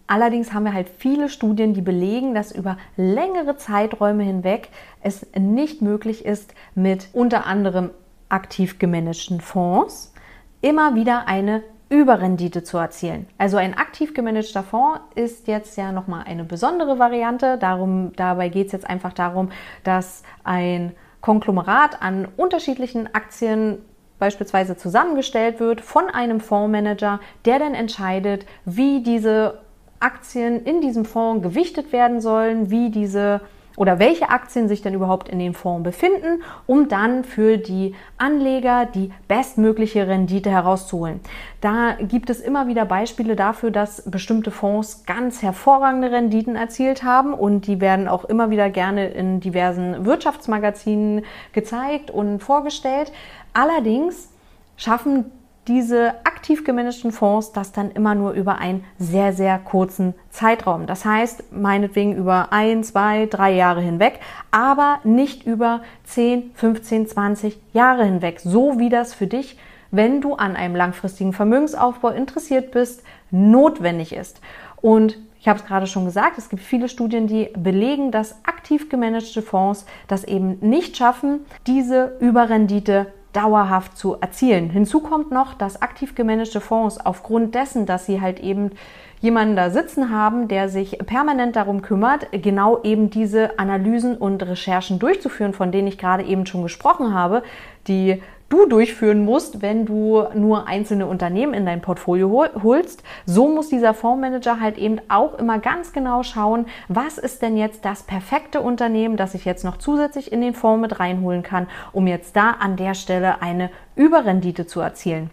Allerdings 0.07 0.53
haben 0.53 0.65
wir 0.65 0.75
halt 0.75 0.91
viele 0.99 1.29
Studien, 1.29 1.73
die 1.73 1.83
belegen, 1.83 2.35
dass 2.35 2.53
über 2.53 2.77
längere 2.97 3.57
Zeiträume 3.57 4.25
hinweg 4.25 4.69
es 5.03 5.27
nicht 5.39 5.83
möglich 5.83 6.25
ist, 6.25 6.53
mit 6.75 7.09
unter 7.13 7.47
anderem 7.47 7.91
aktiv 8.29 8.79
gemanagten 8.79 9.41
Fonds 9.41 10.13
immer 10.61 10.95
wieder 10.95 11.27
eine 11.27 11.63
Überrendite 11.91 12.63
zu 12.63 12.79
erzielen. 12.79 13.27
Also 13.37 13.57
ein 13.57 13.77
aktiv 13.77 14.15
gemanagter 14.15 14.63
Fonds 14.63 15.01
ist 15.17 15.49
jetzt 15.49 15.77
ja 15.77 15.91
nochmal 15.91 16.25
eine 16.25 16.45
besondere 16.45 17.01
Variante. 17.01 17.59
Darum, 17.59 18.13
dabei 18.15 18.49
geht 18.49 18.69
es 18.69 18.73
jetzt 18.73 18.89
einfach 18.89 19.13
darum, 19.13 19.51
dass 19.83 20.23
ein 20.45 20.93
Konglomerat 21.21 22.01
an 22.01 22.29
unterschiedlichen 22.37 23.13
Aktien 23.13 23.79
beispielsweise 24.21 24.77
zusammengestellt 24.77 25.59
wird 25.59 25.81
von 25.81 26.09
einem 26.09 26.39
Fondsmanager, 26.39 27.19
der 27.45 27.59
dann 27.59 27.75
entscheidet, 27.75 28.47
wie 28.65 29.03
diese 29.03 29.61
Aktien 29.99 30.65
in 30.65 30.81
diesem 30.81 31.05
Fonds 31.05 31.43
gewichtet 31.43 31.93
werden 31.93 32.21
sollen, 32.21 32.71
wie 32.71 32.91
diese 32.91 33.41
oder 33.77 33.99
welche 33.99 34.31
Aktien 34.31 34.69
sich 34.69 34.83
denn 34.83 34.95
überhaupt 34.95 35.29
in 35.29 35.39
dem 35.39 35.55
Fonds 35.55 35.85
befinden, 35.85 36.43
um 36.67 36.89
dann 36.89 37.25
für 37.25 37.57
die 37.57 37.95
Anleger 38.19 38.87
die 38.87 39.13
bestmögliche 39.29 40.07
Rendite 40.07 40.51
herauszuholen. 40.51 41.21
Da 41.61 41.97
gibt 42.01 42.31
es 42.31 42.41
immer 42.41 42.67
wieder 42.67 42.85
Beispiele 42.85 43.37
dafür, 43.37 43.71
dass 43.71 44.11
bestimmte 44.11 44.51
Fonds 44.51 45.05
ganz 45.07 45.43
hervorragende 45.43 46.11
Renditen 46.11 46.57
erzielt 46.57 47.03
haben 47.03 47.35
und 47.35 47.67
die 47.67 47.81
werden 47.81 48.09
auch 48.09 48.25
immer 48.25 48.51
wieder 48.51 48.71
gerne 48.71 49.09
in 49.09 49.41
diversen 49.41 50.05
Wirtschaftsmagazinen 50.05 51.25
gezeigt 51.53 52.11
und 52.11 52.41
vorgestellt. 52.41 53.13
Allerdings 53.53 54.31
schaffen 54.77 55.27
diese 55.71 56.15
aktiv 56.25 56.65
gemanagten 56.65 57.13
Fonds 57.13 57.53
das 57.53 57.71
dann 57.71 57.93
immer 57.93 58.17
nur 58.17 58.33
über 58.33 58.59
einen 58.59 58.85
sehr, 58.99 59.33
sehr 59.33 59.57
kurzen 59.61 60.15
Zeitraum. 60.29 60.87
Das 60.87 61.05
heißt, 61.05 61.53
meinetwegen 61.53 62.17
über 62.17 62.49
ein, 62.53 62.83
zwei, 62.83 63.27
drei 63.27 63.53
Jahre 63.55 63.81
hinweg, 63.81 64.19
aber 64.51 64.99
nicht 65.05 65.47
über 65.47 65.83
10, 66.05 66.51
15, 66.55 67.07
20 67.07 67.61
Jahre 67.73 68.05
hinweg. 68.05 68.41
So 68.41 68.81
wie 68.81 68.89
das 68.89 69.15
für 69.15 69.29
dich, 69.29 69.59
wenn 69.93 70.21
du 70.21 70.35
an 70.35 70.57
einem 70.57 70.75
langfristigen 70.75 71.33
Vermögensaufbau 71.33 72.09
interessiert 72.09 72.73
bist, 72.73 73.05
notwendig 73.31 74.13
ist. 74.13 74.41
Und 74.81 75.19
ich 75.39 75.47
habe 75.47 75.61
es 75.61 75.67
gerade 75.67 75.87
schon 75.87 76.05
gesagt, 76.05 76.37
es 76.37 76.49
gibt 76.49 76.63
viele 76.63 76.89
Studien, 76.89 77.29
die 77.29 77.49
belegen, 77.57 78.11
dass 78.11 78.45
aktiv 78.45 78.89
gemanagte 78.89 79.41
Fonds 79.41 79.87
das 80.09 80.25
eben 80.25 80.59
nicht 80.61 80.97
schaffen, 80.97 81.47
diese 81.69 82.17
Überrendite 82.19 83.07
dauerhaft 83.33 83.97
zu 83.97 84.17
erzielen. 84.21 84.71
Hinzu 84.71 85.01
kommt 85.01 85.31
noch, 85.31 85.55
dass 85.55 85.83
aktiv 85.83 86.15
gemanagte 86.15 86.61
Fonds 86.61 86.99
aufgrund 86.99 87.55
dessen, 87.55 87.87
dass 87.87 88.07
sie 88.07 88.21
halt 88.21 88.41
eben 88.41 88.73
jemanden 89.21 89.55
da 89.55 89.71
sitzen 89.71 90.11
haben, 90.11 90.49
der 90.49 90.69
sich 90.69 90.99
permanent 90.99 91.55
darum 91.57 91.83
kümmert, 91.83 92.29
genau 92.33 92.83
eben 92.83 93.11
diese 93.11 93.59
Analysen 93.59 94.17
und 94.17 94.43
Recherchen 94.43 94.99
durchzuführen, 94.99 95.53
von 95.53 95.73
denen 95.73 95.89
ich 95.89 95.99
gerade 95.99 96.25
eben 96.25 96.47
schon 96.47 96.63
gesprochen 96.63 97.15
habe, 97.15 97.43
die 97.87 98.23
du 98.51 98.67
durchführen 98.67 99.25
musst, 99.25 99.63
wenn 99.63 99.87
du 99.87 100.25
nur 100.35 100.69
einzelne 100.69 101.07
Unternehmen 101.07 101.55
in 101.55 101.65
dein 101.65 101.81
Portfolio 101.81 102.47
holst. 102.63 103.03
So 103.25 103.49
muss 103.49 103.69
dieser 103.71 103.95
Fondsmanager 103.95 104.61
halt 104.61 104.77
eben 104.77 105.01
auch 105.09 105.39
immer 105.39 105.59
ganz 105.59 105.93
genau 105.93 106.23
schauen, 106.23 106.67
was 106.89 107.17
ist 107.17 107.41
denn 107.41 107.57
jetzt 107.57 107.85
das 107.87 108.03
perfekte 108.03 108.61
Unternehmen, 108.61 109.17
das 109.17 109.35
ich 109.35 109.45
jetzt 109.47 109.65
noch 109.65 109.79
zusätzlich 109.79 110.33
in 110.33 110.43
den 110.43 110.53
Fonds 110.53 110.83
mit 110.83 111.01
reinholen 111.01 111.43
kann, 111.43 111.69
um 111.93 112.07
jetzt 112.07 112.37
da 112.37 112.51
an 112.51 112.77
der 112.77 112.95
Stelle 112.95 113.41
eine 113.41 113.71
Überrendite 113.97 114.67
zu 114.67 114.81
erzielen. 114.81 115.31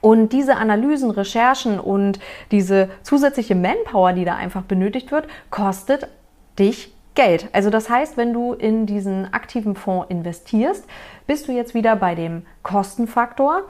Und 0.00 0.32
diese 0.32 0.56
Analysen, 0.56 1.10
Recherchen 1.10 1.78
und 1.78 2.18
diese 2.50 2.88
zusätzliche 3.02 3.54
Manpower, 3.54 4.12
die 4.12 4.24
da 4.24 4.34
einfach 4.34 4.62
benötigt 4.62 5.12
wird, 5.12 5.28
kostet 5.50 6.08
dich 6.58 6.92
Geld. 7.20 7.50
Also 7.52 7.68
das 7.68 7.90
heißt, 7.90 8.16
wenn 8.16 8.32
du 8.32 8.54
in 8.54 8.86
diesen 8.86 9.30
aktiven 9.34 9.74
Fonds 9.74 10.06
investierst, 10.08 10.86
bist 11.26 11.48
du 11.48 11.52
jetzt 11.52 11.74
wieder 11.74 11.94
bei 11.94 12.14
dem 12.14 12.46
Kostenfaktor 12.62 13.64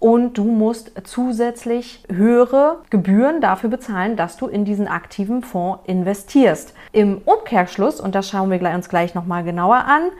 und 0.00 0.36
du 0.36 0.42
musst 0.42 0.90
zusätzlich 1.04 2.02
höhere 2.10 2.82
Gebühren 2.90 3.40
dafür 3.40 3.70
bezahlen, 3.70 4.16
dass 4.16 4.36
du 4.36 4.48
in 4.48 4.64
diesen 4.64 4.88
aktiven 4.88 5.44
Fonds 5.44 5.84
investierst. 5.86 6.74
Im 6.90 7.18
Umkehrschluss, 7.24 8.00
und 8.00 8.16
das 8.16 8.28
schauen 8.28 8.50
wir 8.50 8.60
uns 8.74 8.88
gleich 8.88 9.14
nochmal 9.14 9.44
genauer 9.44 9.84
an, 9.84 10.10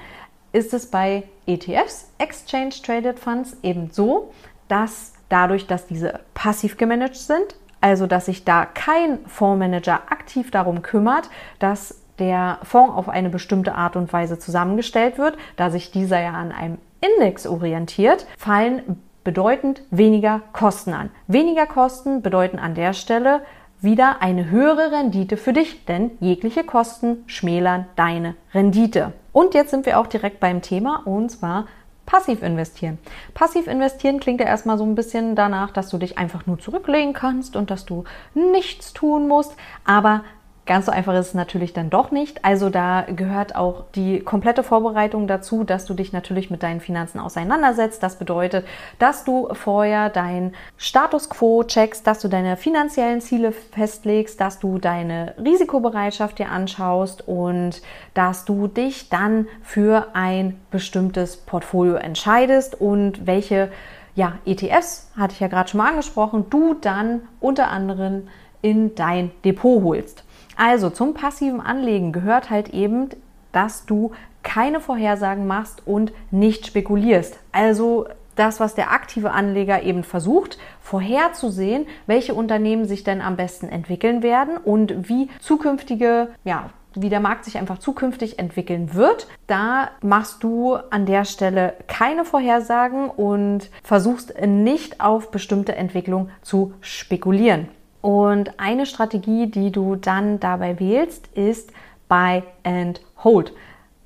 ist 0.53 0.73
es 0.73 0.87
bei 0.87 1.25
ETFs, 1.49 2.13
Exchange 2.19 2.75
Traded 2.85 3.19
Funds, 3.19 3.57
eben 3.65 3.91
so, 3.91 4.31
dass 4.69 5.13
dadurch, 5.29 5.67
dass 5.67 5.89
diese 5.89 6.21
passiv 6.35 6.77
gemanagt 6.77 7.17
sind, 7.17 7.57
also 7.81 8.07
dass 8.07 8.27
sich 8.27 8.45
da 8.45 8.65
kein 8.65 9.19
Fondsmanager 9.27 10.03
aktiv 10.09 10.53
darum 10.53 10.83
kümmert, 10.83 11.31
dass 11.59 12.06
der 12.19 12.59
Fonds 12.63 12.95
auf 12.95 13.09
eine 13.09 13.31
bestimmte 13.31 13.75
Art 13.75 13.97
und 13.97 14.13
Weise 14.13 14.39
zusammengestellt 14.39 15.19
wird, 15.19 15.37
da 15.57 15.71
sich 15.71 15.91
dieser 15.91 16.21
ja 16.21 16.33
an 16.33 16.53
einem 16.53 16.79
Index 17.01 17.47
orientiert, 17.47 18.27
fallen 18.39 19.03
bedeutend 19.25 19.83
weniger 19.91 20.41
Kosten 20.53 20.93
an. 20.93 21.11
Weniger 21.27 21.67
Kosten 21.67 22.23
bedeuten 22.23 22.59
an 22.59 22.75
der 22.75 22.93
Stelle 22.93 23.41
wieder 23.81 24.23
eine 24.23 24.51
höhere 24.51 24.93
Rendite 24.93 25.37
für 25.37 25.53
dich, 25.53 25.85
denn 25.85 26.13
jegliche 26.21 26.65
Kosten 26.65 27.25
schmälern 27.27 27.87
deine 27.97 28.35
Rendite. 28.55 29.13
Und 29.33 29.55
jetzt 29.55 29.71
sind 29.71 29.85
wir 29.85 29.99
auch 29.99 30.07
direkt 30.07 30.41
beim 30.41 30.63
Thema 30.63 31.03
und 31.05 31.31
zwar 31.31 31.67
Passiv 32.07 32.43
investieren. 32.43 32.99
Passiv 33.35 33.67
investieren 33.67 34.21
klingt 34.21 34.41
ja 34.41 34.47
erstmal 34.47 34.79
so 34.79 34.85
ein 34.85 34.95
bisschen 34.95 35.35
danach, 35.35 35.73
dass 35.73 35.89
du 35.91 35.99
dich 35.99 36.17
einfach 36.17 36.47
nur 36.47 36.59
zurücklegen 36.59 37.13
kannst 37.13 37.57
und 37.57 37.69
dass 37.69 37.85
du 37.85 38.05
nichts 38.33 38.93
tun 38.93 39.27
musst. 39.27 39.57
Aber 39.85 40.23
Ganz 40.67 40.87
so 40.87 40.93
einfach 40.93 41.15
ist 41.15 41.29
es 41.29 41.35
natürlich 41.35 41.73
dann 41.75 41.91
doch 41.91 42.11
nicht. 42.11 42.45
Also 42.45 42.71
da 42.71 43.03
gehört 43.03 43.55
auch 43.55 43.85
die 43.95 44.19
komplette 44.19 44.65
Vorbereitung 44.65 45.29
dazu, 45.29 45.63
dass 45.63 45.85
du 45.87 45.95
dich 45.95 46.13
natürlich 46.13 46.51
mit 46.51 46.65
deinen 46.65 46.81
Finanzen 46.81 47.21
auseinandersetzt. 47.21 48.03
Das 48.03 48.19
bedeutet, 48.19 48.67
dass 48.99 49.23
du 49.23 49.49
vorher 49.55 50.11
dein 50.11 50.55
Status 50.77 51.31
quo 51.31 51.63
checkst, 51.63 52.05
dass 52.05 52.19
du 52.19 52.27
deine 52.27 52.57
finanziellen 52.57 53.21
Ziele 53.21 53.53
festlegst, 53.53 54.41
dass 54.41 54.59
du 54.59 54.79
deine 54.79 55.35
Risikobereitschaft 55.39 56.41
dir 56.41 56.51
anschaust 56.51 57.29
und 57.29 57.81
dass 58.15 58.45
du 58.45 58.67
dich 58.67 59.09
dann 59.09 59.47
für 59.63 60.09
ein 60.15 60.61
bestimmtes 60.73 61.37
Portfolio 61.37 61.95
entscheidest 61.95 62.81
und 62.81 63.25
welche 63.25 63.71
ja, 64.17 64.39
ETFs, 64.47 65.13
hatte 65.17 65.35
ich 65.35 65.41
ja 65.41 65.47
gerade 65.47 65.69
schon 65.69 65.79
mal 65.79 65.91
angesprochen, 65.91 66.47
du 66.51 66.75
dann 66.75 67.21
unter 67.39 67.71
anderem 67.71 68.27
in 68.63 68.97
dein 68.97 69.31
Depot 69.45 69.83
holst. 69.85 70.25
Also 70.57 70.91
zum 70.91 71.15
passiven 71.15 71.61
Anlegen 71.61 72.13
gehört 72.13 72.51
halt 72.51 72.71
eben, 72.71 73.11
dass 73.53 73.87
du 73.87 74.13
keine 74.43 74.81
Vorhersagen 74.81 75.47
machst 75.47 75.83
und 75.87 76.13
nicht 76.31 76.67
spekulierst. 76.67 77.39
Also 77.53 78.07
das, 78.37 78.61
was 78.61 78.75
der 78.75 78.93
aktive 78.93 79.33
Anleger 79.33 79.83
eben 79.83 80.05
versucht, 80.05 80.59
vorherzusehen, 80.81 81.87
welche 82.07 82.35
Unternehmen 82.35 82.85
sich 82.87 83.03
denn 83.03 83.21
am 83.21 83.37
besten 83.37 83.69
entwickeln 83.69 84.23
werden 84.23 84.57
und 84.57 85.09
wie 85.09 85.29
zukünftige, 85.41 86.29
ja, 86.45 86.71
wie 86.95 87.09
der 87.09 87.21
Markt 87.21 87.45
sich 87.45 87.59
einfach 87.59 87.79
zukünftig 87.79 88.39
entwickeln 88.39 88.95
wird. 88.95 89.27
Da 89.47 89.91
machst 90.01 90.43
du 90.43 90.77
an 90.91 91.07
der 91.07 91.25
Stelle 91.25 91.75
keine 91.89 92.25
Vorhersagen 92.25 93.11
und 93.11 93.71
versuchst 93.83 94.35
nicht 94.47 95.01
auf 95.01 95.31
bestimmte 95.31 95.75
Entwicklung 95.77 96.31
zu 96.43 96.73
spekulieren. 96.81 97.69
Und 98.07 98.61
eine 98.61 98.87
Strategie, 98.87 99.49
die 99.49 99.73
du 99.73 99.97
dann 99.97 100.39
dabei 100.39 100.79
wählst, 100.79 101.27
ist 101.35 101.73
Buy 102.09 102.45
and 102.63 103.01
Hold. 103.25 103.53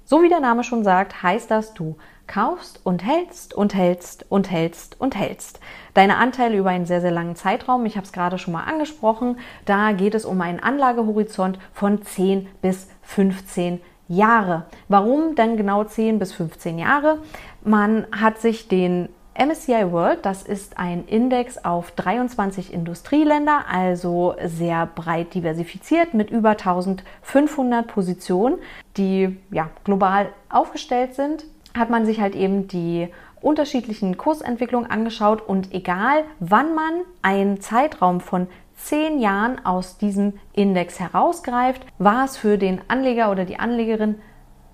So 0.07 0.23
wie 0.23 0.30
der 0.30 0.40
Name 0.40 0.64
schon 0.64 0.85
sagt, 0.85 1.23
heißt 1.23 1.50
das, 1.50 1.75
du 1.75 1.99
kaufst 2.26 2.81
und 2.83 3.05
hältst 3.05 3.53
und 3.53 3.74
hältst 3.74 4.24
und 4.31 4.51
hältst 4.51 4.98
und 4.98 5.16
hältst. 5.16 5.61
Deine 5.92 6.16
Anteile 6.16 6.57
über 6.57 6.70
einen 6.70 6.87
sehr, 6.87 7.03
sehr 7.03 7.11
langen 7.11 7.37
Zeitraum, 7.37 7.85
ich 7.85 7.96
habe 7.96 8.07
es 8.07 8.12
gerade 8.14 8.38
schon 8.38 8.55
mal 8.55 8.64
angesprochen, 8.64 9.37
da 9.66 9.92
geht 9.92 10.14
es 10.14 10.24
um 10.24 10.40
einen 10.40 10.61
Anlagehorizont 10.61 11.59
von 11.74 12.01
10 12.01 12.48
bis 12.62 12.88
15 13.03 13.83
Jahre. 14.09 14.64
Warum 14.88 15.35
denn 15.35 15.59
genau 15.59 15.85
10 15.85 16.18
bis 16.18 16.33
15 16.33 16.79
Jahre? 16.79 17.18
Man 17.62 18.07
hat 18.12 18.40
sich 18.40 18.66
den 18.66 19.11
MSCI 19.40 19.90
World, 19.90 20.26
das 20.26 20.42
ist 20.42 20.76
ein 20.76 21.07
Index 21.07 21.64
auf 21.64 21.92
23 21.92 22.74
Industrieländer, 22.74 23.64
also 23.72 24.35
sehr 24.44 24.85
breit 24.85 25.33
diversifiziert 25.33 26.12
mit 26.12 26.31
über 26.31 26.50
1500 26.50 27.87
Positionen, 27.87 28.59
die 28.98 29.38
ja, 29.50 29.70
global 29.85 30.29
aufgestellt 30.50 31.14
sind, 31.14 31.46
hat 31.74 31.88
man 31.88 32.05
sich 32.05 32.20
halt 32.20 32.35
eben 32.35 32.68
die 32.68 33.09
unterschiedlichen 33.40 34.18
Kursentwicklungen 34.18 34.90
angeschaut 34.90 35.40
und 35.40 35.72
egal 35.72 36.24
wann 36.40 36.74
man 36.74 36.92
einen 37.22 37.62
Zeitraum 37.62 38.20
von 38.20 38.46
zehn 38.76 39.20
Jahren 39.20 39.64
aus 39.64 39.96
diesem 39.96 40.35
Index 40.53 41.00
herausgreift, 41.00 41.87
war 41.98 42.26
es 42.26 42.37
für 42.37 42.59
den 42.59 42.83
Anleger 42.88 43.31
oder 43.31 43.46
die 43.46 43.59
Anlegerin 43.59 44.16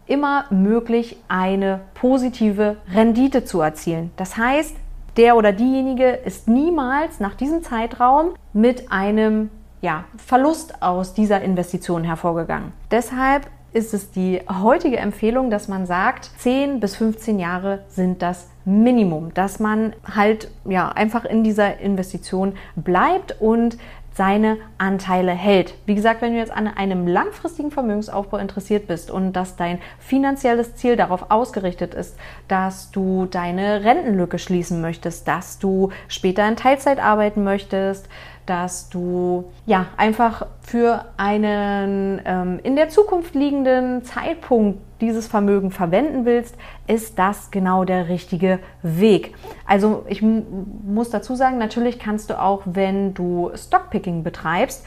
immer 0.06 0.44
möglich, 0.50 1.16
eine 1.28 1.80
positive 1.94 2.76
Rendite 2.92 3.44
zu 3.44 3.60
erzielen. 3.60 4.10
Das 4.16 4.36
heißt, 4.36 4.76
der 5.16 5.36
oder 5.36 5.52
diejenige 5.52 6.10
ist 6.10 6.48
niemals 6.48 7.20
nach 7.20 7.34
diesem 7.34 7.62
Zeitraum 7.62 8.34
mit 8.52 8.92
einem 8.92 9.50
ja, 9.80 10.04
Verlust 10.16 10.82
aus 10.82 11.14
dieser 11.14 11.40
Investition 11.42 12.04
hervorgegangen. 12.04 12.72
Deshalb 12.90 13.46
ist 13.72 13.92
es 13.92 14.10
die 14.10 14.40
heutige 14.48 14.96
Empfehlung, 14.96 15.50
dass 15.50 15.68
man 15.68 15.84
sagt, 15.86 16.30
10 16.38 16.80
bis 16.80 16.96
15 16.96 17.38
Jahre 17.38 17.80
sind 17.88 18.22
das 18.22 18.48
Minimum, 18.64 19.34
dass 19.34 19.60
man 19.60 19.92
halt 20.02 20.50
ja 20.64 20.88
einfach 20.88 21.24
in 21.24 21.44
dieser 21.44 21.78
Investition 21.78 22.54
bleibt 22.74 23.40
und 23.40 23.76
seine 24.16 24.56
Anteile 24.78 25.32
hält. 25.32 25.74
Wie 25.84 25.94
gesagt, 25.94 26.22
wenn 26.22 26.32
du 26.32 26.38
jetzt 26.38 26.50
an 26.50 26.68
einem 26.68 27.06
langfristigen 27.06 27.70
Vermögensaufbau 27.70 28.38
interessiert 28.38 28.86
bist 28.86 29.10
und 29.10 29.34
dass 29.34 29.56
dein 29.56 29.78
finanzielles 29.98 30.74
Ziel 30.74 30.96
darauf 30.96 31.30
ausgerichtet 31.30 31.92
ist, 31.92 32.16
dass 32.48 32.90
du 32.90 33.26
deine 33.26 33.84
Rentenlücke 33.84 34.38
schließen 34.38 34.80
möchtest, 34.80 35.28
dass 35.28 35.58
du 35.58 35.90
später 36.08 36.48
in 36.48 36.56
Teilzeit 36.56 36.98
arbeiten 36.98 37.44
möchtest, 37.44 38.08
dass 38.46 38.88
du 38.88 39.50
ja 39.66 39.86
einfach 39.96 40.46
für 40.62 41.04
einen 41.16 42.20
ähm, 42.24 42.60
in 42.62 42.76
der 42.76 42.88
Zukunft 42.88 43.34
liegenden 43.34 44.04
Zeitpunkt 44.04 44.80
dieses 45.00 45.26
Vermögen 45.26 45.70
verwenden 45.70 46.24
willst, 46.24 46.56
ist 46.86 47.18
das 47.18 47.50
genau 47.50 47.84
der 47.84 48.08
richtige 48.08 48.60
Weg. 48.82 49.34
Also 49.66 50.04
ich 50.08 50.22
muss 50.22 51.10
dazu 51.10 51.34
sagen, 51.34 51.58
natürlich 51.58 51.98
kannst 51.98 52.30
du 52.30 52.40
auch, 52.40 52.62
wenn 52.64 53.12
du 53.12 53.50
Stockpicking 53.54 54.22
betreibst, 54.22 54.86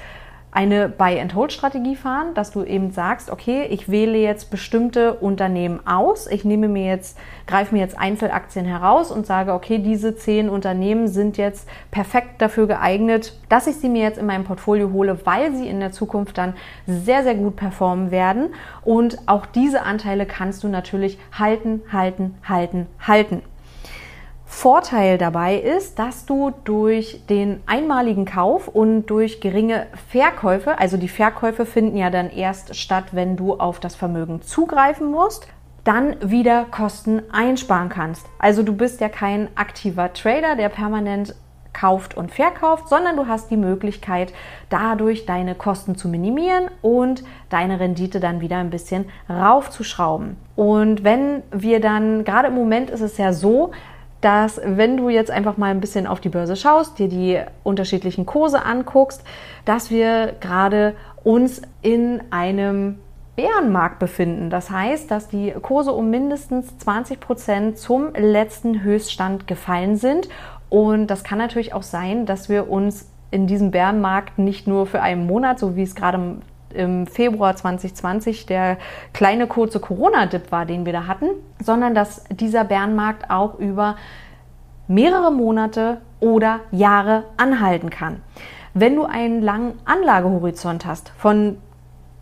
eine 0.52 0.90
Buy-and-Hold-Strategie 0.90 1.96
fahren, 1.96 2.34
dass 2.34 2.50
du 2.52 2.64
eben 2.64 2.92
sagst, 2.92 3.30
okay, 3.30 3.68
ich 3.70 3.90
wähle 3.90 4.18
jetzt 4.18 4.50
bestimmte 4.50 5.14
Unternehmen 5.14 5.86
aus, 5.86 6.26
ich 6.26 6.44
nehme 6.44 6.68
mir 6.68 6.88
jetzt, 6.88 7.18
greife 7.46 7.76
mir 7.76 7.82
jetzt 7.82 8.00
Einzelaktien 8.00 8.66
heraus 8.66 9.12
und 9.12 9.28
sage, 9.28 9.54
okay, 9.54 9.78
diese 9.78 10.16
zehn 10.16 10.50
Unternehmen 10.50 11.08
sind 11.08 11.38
jetzt 11.38 11.70
perfekt 11.92 12.42
dafür 12.42 12.66
geeignet, 12.66 13.38
dass 13.48 13.68
ich 13.68 13.76
sie 13.76 13.90
mir 13.90 14.02
jetzt 14.02 14.18
in 14.18 14.26
meinem 14.26 14.44
Portfolio 14.44 14.92
hole, 14.92 15.20
weil 15.26 15.56
sie 15.56 15.68
in 15.68 15.80
der 15.80 15.92
Zukunft 15.92 16.40
dann 16.40 16.56
sehr, 16.88 17.22
sehr 17.24 17.36
gut 17.36 17.56
performen 17.56 18.10
werden. 18.10 18.56
Und 18.84 19.20
auch 19.28 19.46
diese 19.46 19.84
Anteile 19.84 20.26
kannst 20.26 20.64
du 20.64 20.68
natürlich 20.68 21.20
halten, 21.32 21.82
halten, 21.92 22.36
halten, 22.44 22.88
halten. 23.06 23.44
Vorteil 24.52 25.20
dabei 25.20 25.58
ist, 25.58 26.00
dass 26.00 26.26
du 26.26 26.52
durch 26.64 27.22
den 27.30 27.62
einmaligen 27.68 28.26
Kauf 28.26 28.68
und 28.68 29.06
durch 29.06 29.42
geringe 29.42 29.86
Verkäufe, 30.10 30.80
also 30.80 30.98
die 30.98 31.08
Verkäufe 31.08 31.66
finden 31.68 31.96
ja 31.96 32.10
dann 32.10 32.32
erst 32.32 32.76
statt, 32.76 33.06
wenn 33.12 33.38
du 33.38 33.54
auf 33.54 33.80
das 33.80 33.96
Vermögen 33.96 34.42
zugreifen 34.42 35.12
musst, 35.12 35.48
dann 35.84 36.16
wieder 36.20 36.66
Kosten 36.66 37.22
einsparen 37.32 37.90
kannst. 37.90 38.26
Also 38.40 38.64
du 38.64 38.74
bist 38.74 39.00
ja 39.00 39.08
kein 39.08 39.48
aktiver 39.56 40.12
Trader, 40.14 40.56
der 40.58 40.70
permanent 40.70 41.36
kauft 41.72 42.18
und 42.18 42.32
verkauft, 42.32 42.90
sondern 42.90 43.16
du 43.16 43.28
hast 43.28 43.52
die 43.52 43.56
Möglichkeit, 43.56 44.34
dadurch 44.70 45.28
deine 45.28 45.54
Kosten 45.56 45.96
zu 45.96 46.10
minimieren 46.10 46.66
und 46.82 47.24
deine 47.50 47.80
Rendite 47.80 48.20
dann 48.20 48.42
wieder 48.42 48.58
ein 48.58 48.72
bisschen 48.72 49.06
raufzuschrauben. 49.30 50.38
Und 50.56 51.04
wenn 51.04 51.44
wir 51.52 51.80
dann, 51.80 52.26
gerade 52.26 52.48
im 52.48 52.56
Moment 52.56 52.90
ist 52.90 53.02
es 53.02 53.18
ja 53.18 53.32
so, 53.32 53.72
dass 54.22 54.60
wenn 54.64 54.98
du 54.98 55.10
jetzt 55.10 55.32
einfach 55.32 55.58
mal 55.58 55.72
ein 55.72 55.80
bisschen 55.80 56.08
auf 56.08 56.20
die 56.20 56.30
Börse 56.30 56.56
schaust, 56.56 57.00
dir 57.00 57.08
die 57.08 57.40
unterschiedlichen 57.64 58.26
Kurse 58.26 58.66
anguckst, 58.66 59.24
dass 59.66 59.90
wir 59.90 60.34
gerade 60.40 60.96
uns 61.24 61.62
in 61.82 62.22
einem 62.32 63.00
Bärenmarkt 63.36 64.00
befinden. 64.00 64.50
Das 64.50 64.70
heißt, 64.70 65.10
dass 65.10 65.30
die 65.30 65.52
Kurse 65.52 65.94
um 65.94 66.10
mindestens 66.10 66.78
20 66.80 67.22
Prozent 67.22 67.78
zum 67.78 68.14
letzten 68.14 68.84
Höchststand 68.84 69.48
gefallen 69.48 69.96
sind. 69.96 70.28
Und 70.68 71.08
das 71.08 71.24
kann 71.24 71.38
natürlich 71.38 71.74
auch 71.74 71.84
sein, 71.84 72.26
dass 72.26 72.50
wir 72.50 72.70
uns 72.70 73.10
in 73.32 73.48
diesem 73.48 73.72
Bärenmarkt 73.72 74.40
nicht 74.40 74.68
nur 74.68 74.86
für 74.86 75.02
einen 75.02 75.26
Monat, 75.26 75.60
so 75.60 75.76
wie 75.78 75.84
es 75.84 75.96
gerade 75.96 76.38
im 76.74 77.08
Februar 77.08 77.56
2020 77.56 78.46
der 78.46 78.78
kleine 79.14 79.48
kurze 79.48 79.80
Corona-Dip 79.80 80.52
war, 80.52 80.66
den 80.66 80.86
wir 80.86 80.94
da 80.94 81.08
hatten, 81.08 81.28
sondern 81.62 81.96
dass 81.96 82.24
dieser 82.30 82.64
Bärenmarkt 82.64 83.30
auch 83.30 83.60
über 83.60 83.96
mehrere 84.88 85.32
Monate 85.32 86.02
oder 86.20 86.62
Jahre 86.72 87.26
anhalten 87.38 87.90
kann. 87.90 88.22
Wenn 88.74 88.96
du 88.96 89.06
einen 89.06 89.42
langen 89.42 89.74
Anlagehorizont 89.86 90.86
hast 90.86 91.10
von 91.18 91.58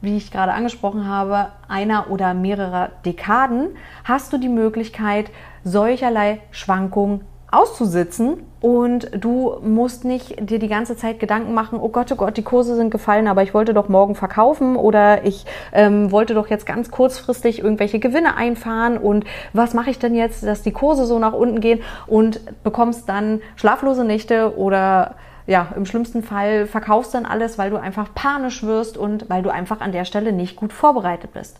wie 0.01 0.17
ich 0.17 0.31
gerade 0.31 0.53
angesprochen 0.53 1.07
habe, 1.07 1.47
einer 1.67 2.11
oder 2.11 2.33
mehrerer 2.33 2.89
Dekaden, 3.05 3.69
hast 4.03 4.31
du 4.31 4.37
die 4.37 4.49
Möglichkeit, 4.49 5.31
solcherlei 5.63 6.41
Schwankungen 6.51 7.21
auszusitzen 7.51 8.43
und 8.59 9.09
du 9.13 9.57
musst 9.61 10.03
nicht 10.03 10.49
dir 10.49 10.59
die 10.59 10.67
ganze 10.67 10.95
Zeit 10.95 11.19
Gedanken 11.19 11.53
machen, 11.53 11.79
oh 11.79 11.89
Gott, 11.89 12.11
oh 12.11 12.15
Gott, 12.15 12.37
die 12.37 12.43
Kurse 12.43 12.75
sind 12.75 12.89
gefallen, 12.89 13.27
aber 13.27 13.43
ich 13.43 13.53
wollte 13.53 13.73
doch 13.73 13.87
morgen 13.89 14.15
verkaufen 14.15 14.75
oder 14.75 15.25
ich 15.25 15.45
ähm, 15.73 16.11
wollte 16.11 16.33
doch 16.33 16.47
jetzt 16.47 16.65
ganz 16.65 16.89
kurzfristig 16.89 17.59
irgendwelche 17.59 17.99
Gewinne 17.99 18.35
einfahren 18.35 18.97
und 18.97 19.25
was 19.53 19.73
mache 19.73 19.91
ich 19.91 19.99
denn 19.99 20.15
jetzt, 20.15 20.43
dass 20.43 20.63
die 20.63 20.71
Kurse 20.71 21.05
so 21.05 21.19
nach 21.19 21.33
unten 21.33 21.61
gehen 21.61 21.81
und 22.07 22.41
bekommst 22.63 23.07
dann 23.07 23.41
schlaflose 23.55 24.03
Nächte 24.03 24.57
oder 24.57 25.15
ja, 25.45 25.69
im 25.75 25.85
schlimmsten 25.85 26.23
Fall 26.23 26.65
verkaufst 26.67 27.13
dann 27.13 27.25
alles, 27.25 27.57
weil 27.57 27.69
du 27.69 27.77
einfach 27.77 28.13
panisch 28.13 28.63
wirst 28.63 28.97
und 28.97 29.29
weil 29.29 29.43
du 29.43 29.49
einfach 29.49 29.79
an 29.79 29.93
der 29.93 30.03
Stelle 30.03 30.33
nicht 30.33 30.57
gut 30.57 30.73
vorbereitet 30.73 31.33
bist. 31.33 31.57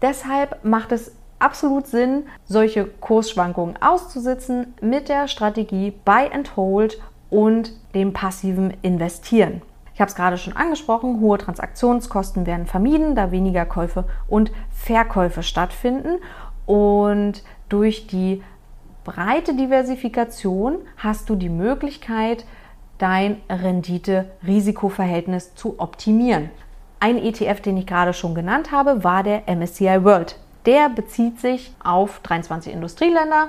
Deshalb 0.00 0.64
macht 0.64 0.92
es 0.92 1.12
absolut 1.40 1.86
Sinn, 1.86 2.24
solche 2.44 2.84
Kursschwankungen 2.84 3.80
auszusitzen 3.82 4.74
mit 4.80 5.08
der 5.08 5.28
Strategie 5.28 5.92
Buy 6.04 6.30
and 6.32 6.56
Hold 6.56 7.00
und 7.30 7.72
dem 7.94 8.12
passiven 8.12 8.74
Investieren. 8.82 9.62
Ich 9.94 10.00
habe 10.00 10.08
es 10.08 10.16
gerade 10.16 10.38
schon 10.38 10.56
angesprochen, 10.56 11.20
hohe 11.20 11.38
Transaktionskosten 11.38 12.46
werden 12.46 12.66
vermieden, 12.66 13.14
da 13.14 13.32
weniger 13.32 13.66
Käufe 13.66 14.04
und 14.28 14.50
Verkäufe 14.70 15.42
stattfinden. 15.42 16.18
Und 16.64 17.42
durch 17.68 18.06
die 18.06 18.42
breite 19.04 19.54
Diversifikation 19.54 20.78
hast 20.96 21.28
du 21.28 21.36
die 21.36 21.48
Möglichkeit, 21.48 22.44
dein 22.98 23.38
Rendite-Risikoverhältnis 23.48 25.54
zu 25.54 25.78
optimieren. 25.78 26.50
Ein 26.98 27.18
ETF, 27.18 27.60
den 27.60 27.78
ich 27.78 27.86
gerade 27.86 28.12
schon 28.12 28.34
genannt 28.34 28.72
habe, 28.72 29.04
war 29.04 29.22
der 29.22 29.42
MSCI 29.54 30.04
World. 30.04 30.36
Der 30.66 30.88
bezieht 30.88 31.40
sich 31.40 31.72
auf 31.82 32.20
23 32.20 32.72
Industrieländer, 32.72 33.48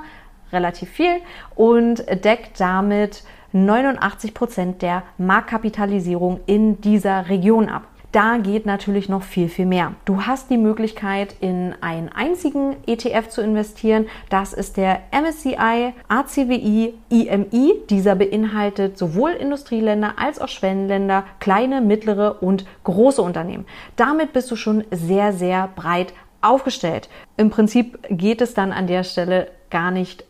relativ 0.52 0.90
viel, 0.90 1.22
und 1.56 2.06
deckt 2.24 2.60
damit 2.60 3.24
89 3.54 4.34
Prozent 4.34 4.82
der 4.82 5.04
Marktkapitalisierung 5.18 6.40
in 6.46 6.80
dieser 6.82 7.30
Region 7.30 7.70
ab. 7.70 7.84
Da 8.12 8.38
geht 8.38 8.66
natürlich 8.66 9.08
noch 9.08 9.24
viel, 9.24 9.48
viel 9.48 9.66
mehr. 9.66 9.94
Du 10.04 10.24
hast 10.24 10.50
die 10.50 10.58
Möglichkeit, 10.58 11.34
in 11.40 11.74
einen 11.80 12.10
einzigen 12.10 12.76
ETF 12.86 13.30
zu 13.30 13.42
investieren. 13.42 14.08
Das 14.30 14.52
ist 14.52 14.76
der 14.76 15.00
MSCI 15.12 15.94
ACWI 16.10 16.94
IMI. 17.08 17.74
Dieser 17.90 18.16
beinhaltet 18.16 18.98
sowohl 18.98 19.32
Industrieländer 19.32 20.16
als 20.18 20.42
auch 20.42 20.50
Schwellenländer, 20.50 21.24
kleine, 21.40 21.80
mittlere 21.80 22.44
und 22.44 22.66
große 22.84 23.22
Unternehmen. 23.22 23.66
Damit 23.96 24.34
bist 24.34 24.52
du 24.52 24.58
schon 24.58 24.84
sehr, 24.92 25.32
sehr 25.32 25.70
breit 25.74 26.14
aufgestellt. 26.42 27.10
Im 27.38 27.50
Prinzip 27.50 28.00
geht 28.10 28.42
es 28.42 28.54
dann 28.54 28.72
an 28.72 28.88
der 28.88 29.04
Stelle 29.04 29.52
gar 29.70 29.92
nicht, 29.92 30.26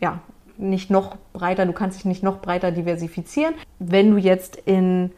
ja, 0.00 0.20
nicht 0.58 0.90
noch 0.90 1.16
breiter, 1.32 1.66
du 1.66 1.72
kannst 1.72 1.98
dich 1.98 2.04
nicht 2.06 2.22
noch 2.22 2.40
breiter 2.40 2.72
diversifizieren. 2.72 3.54
Wenn 3.78 4.10
du 4.10 4.16
jetzt 4.16 4.56
in 4.56 5.12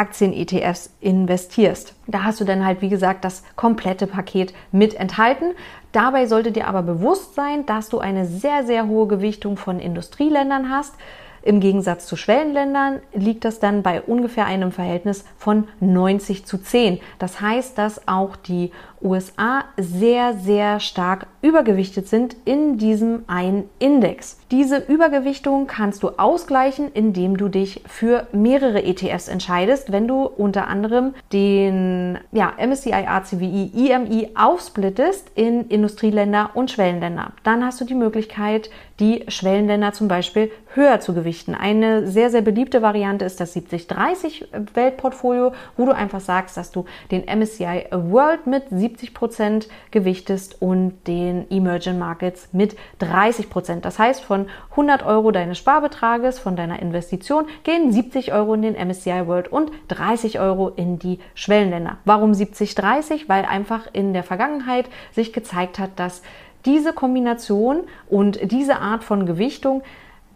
Aktien-ETFs 0.00 0.94
investierst. 1.00 1.94
Da 2.06 2.22
hast 2.24 2.40
du 2.40 2.44
dann 2.44 2.64
halt, 2.64 2.80
wie 2.80 2.88
gesagt, 2.88 3.22
das 3.22 3.42
komplette 3.54 4.06
Paket 4.06 4.54
mit 4.72 4.94
enthalten. 4.94 5.52
Dabei 5.92 6.26
sollte 6.26 6.52
dir 6.52 6.68
aber 6.68 6.82
bewusst 6.82 7.34
sein, 7.34 7.66
dass 7.66 7.90
du 7.90 7.98
eine 7.98 8.24
sehr, 8.24 8.64
sehr 8.64 8.86
hohe 8.86 9.06
Gewichtung 9.06 9.58
von 9.58 9.78
Industrieländern 9.78 10.70
hast. 10.70 10.94
Im 11.42 11.60
Gegensatz 11.60 12.06
zu 12.06 12.16
Schwellenländern 12.16 13.00
liegt 13.12 13.44
das 13.44 13.60
dann 13.60 13.82
bei 13.82 14.00
ungefähr 14.00 14.46
einem 14.46 14.72
Verhältnis 14.72 15.24
von 15.36 15.68
90 15.80 16.46
zu 16.46 16.58
10. 16.58 17.00
Das 17.18 17.40
heißt, 17.40 17.76
dass 17.76 18.08
auch 18.08 18.36
die 18.36 18.72
USA 19.02 19.64
sehr, 19.76 20.34
sehr 20.34 20.78
stark 20.78 21.26
übergewichtet 21.42 22.06
sind 22.08 22.36
in 22.44 22.76
diesem 22.76 23.24
einen 23.26 23.68
Index. 23.78 24.38
Diese 24.50 24.76
Übergewichtung 24.76 25.66
kannst 25.66 26.02
du 26.02 26.10
ausgleichen, 26.18 26.92
indem 26.92 27.36
du 27.36 27.48
dich 27.48 27.82
für 27.86 28.26
mehrere 28.32 28.82
ETFs 28.82 29.28
entscheidest, 29.28 29.90
wenn 29.90 30.06
du 30.06 30.24
unter 30.24 30.66
anderem 30.66 31.14
den 31.32 32.18
ja, 32.32 32.52
MSCI 32.58 32.92
ACWI 32.92 33.70
IMI 33.74 34.30
aufsplittest 34.34 35.30
in 35.34 35.68
Industrieländer 35.68 36.50
und 36.54 36.70
Schwellenländer. 36.70 37.32
Dann 37.42 37.64
hast 37.64 37.80
du 37.80 37.84
die 37.84 37.94
Möglichkeit, 37.94 38.70
die 38.98 39.24
Schwellenländer 39.28 39.92
zum 39.92 40.08
Beispiel 40.08 40.50
höher 40.74 41.00
zu 41.00 41.14
gewichten. 41.14 41.54
Eine 41.54 42.06
sehr, 42.06 42.28
sehr 42.30 42.42
beliebte 42.42 42.82
Variante 42.82 43.24
ist 43.24 43.40
das 43.40 43.56
70-30 43.56 44.74
Weltportfolio, 44.74 45.52
wo 45.78 45.86
du 45.86 45.94
einfach 45.94 46.20
sagst, 46.20 46.56
dass 46.58 46.70
du 46.70 46.84
den 47.10 47.24
MSCI 47.24 47.86
World 47.92 48.46
mit 48.46 48.64
70 48.68 48.89
70 48.90 49.14
Prozent 49.14 49.68
gewichtest 49.90 50.60
und 50.60 51.06
den 51.06 51.46
Emerging 51.50 51.98
Markets 51.98 52.48
mit 52.52 52.76
30 52.98 53.48
Prozent. 53.48 53.84
Das 53.84 53.98
heißt, 53.98 54.22
von 54.22 54.46
100 54.70 55.06
Euro 55.06 55.30
deines 55.30 55.58
Sparbetrages, 55.58 56.38
von 56.38 56.56
deiner 56.56 56.80
Investition, 56.80 57.46
gehen 57.62 57.92
70 57.92 58.32
Euro 58.32 58.54
in 58.54 58.62
den 58.62 58.74
MSCI 58.74 59.26
World 59.26 59.48
und 59.52 59.70
30 59.88 60.40
Euro 60.40 60.70
in 60.70 60.98
die 60.98 61.20
Schwellenländer. 61.34 61.98
Warum 62.04 62.32
70-30? 62.32 63.28
Weil 63.28 63.44
einfach 63.44 63.86
in 63.92 64.12
der 64.12 64.24
Vergangenheit 64.24 64.86
sich 65.12 65.32
gezeigt 65.32 65.78
hat, 65.78 65.90
dass 65.96 66.22
diese 66.64 66.92
Kombination 66.92 67.84
und 68.08 68.50
diese 68.50 68.80
Art 68.80 69.04
von 69.04 69.24
Gewichtung 69.24 69.82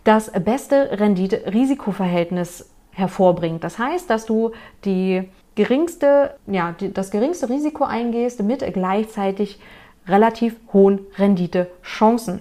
das 0.04 0.30
beste 0.30 0.98
Rendite-Risikoverhältnis 1.00 2.70
hervorbringt. 2.92 3.64
Das 3.64 3.78
heißt, 3.78 4.08
dass 4.08 4.26
du 4.26 4.52
die 4.84 5.28
geringste, 5.54 6.34
ja, 6.46 6.74
das 6.92 7.10
geringste 7.10 7.48
Risiko 7.48 7.84
eingehst 7.84 8.42
mit 8.42 8.60
gleichzeitig 8.72 9.60
relativ 10.06 10.56
hohen 10.72 11.00
Renditechancen. 11.16 12.40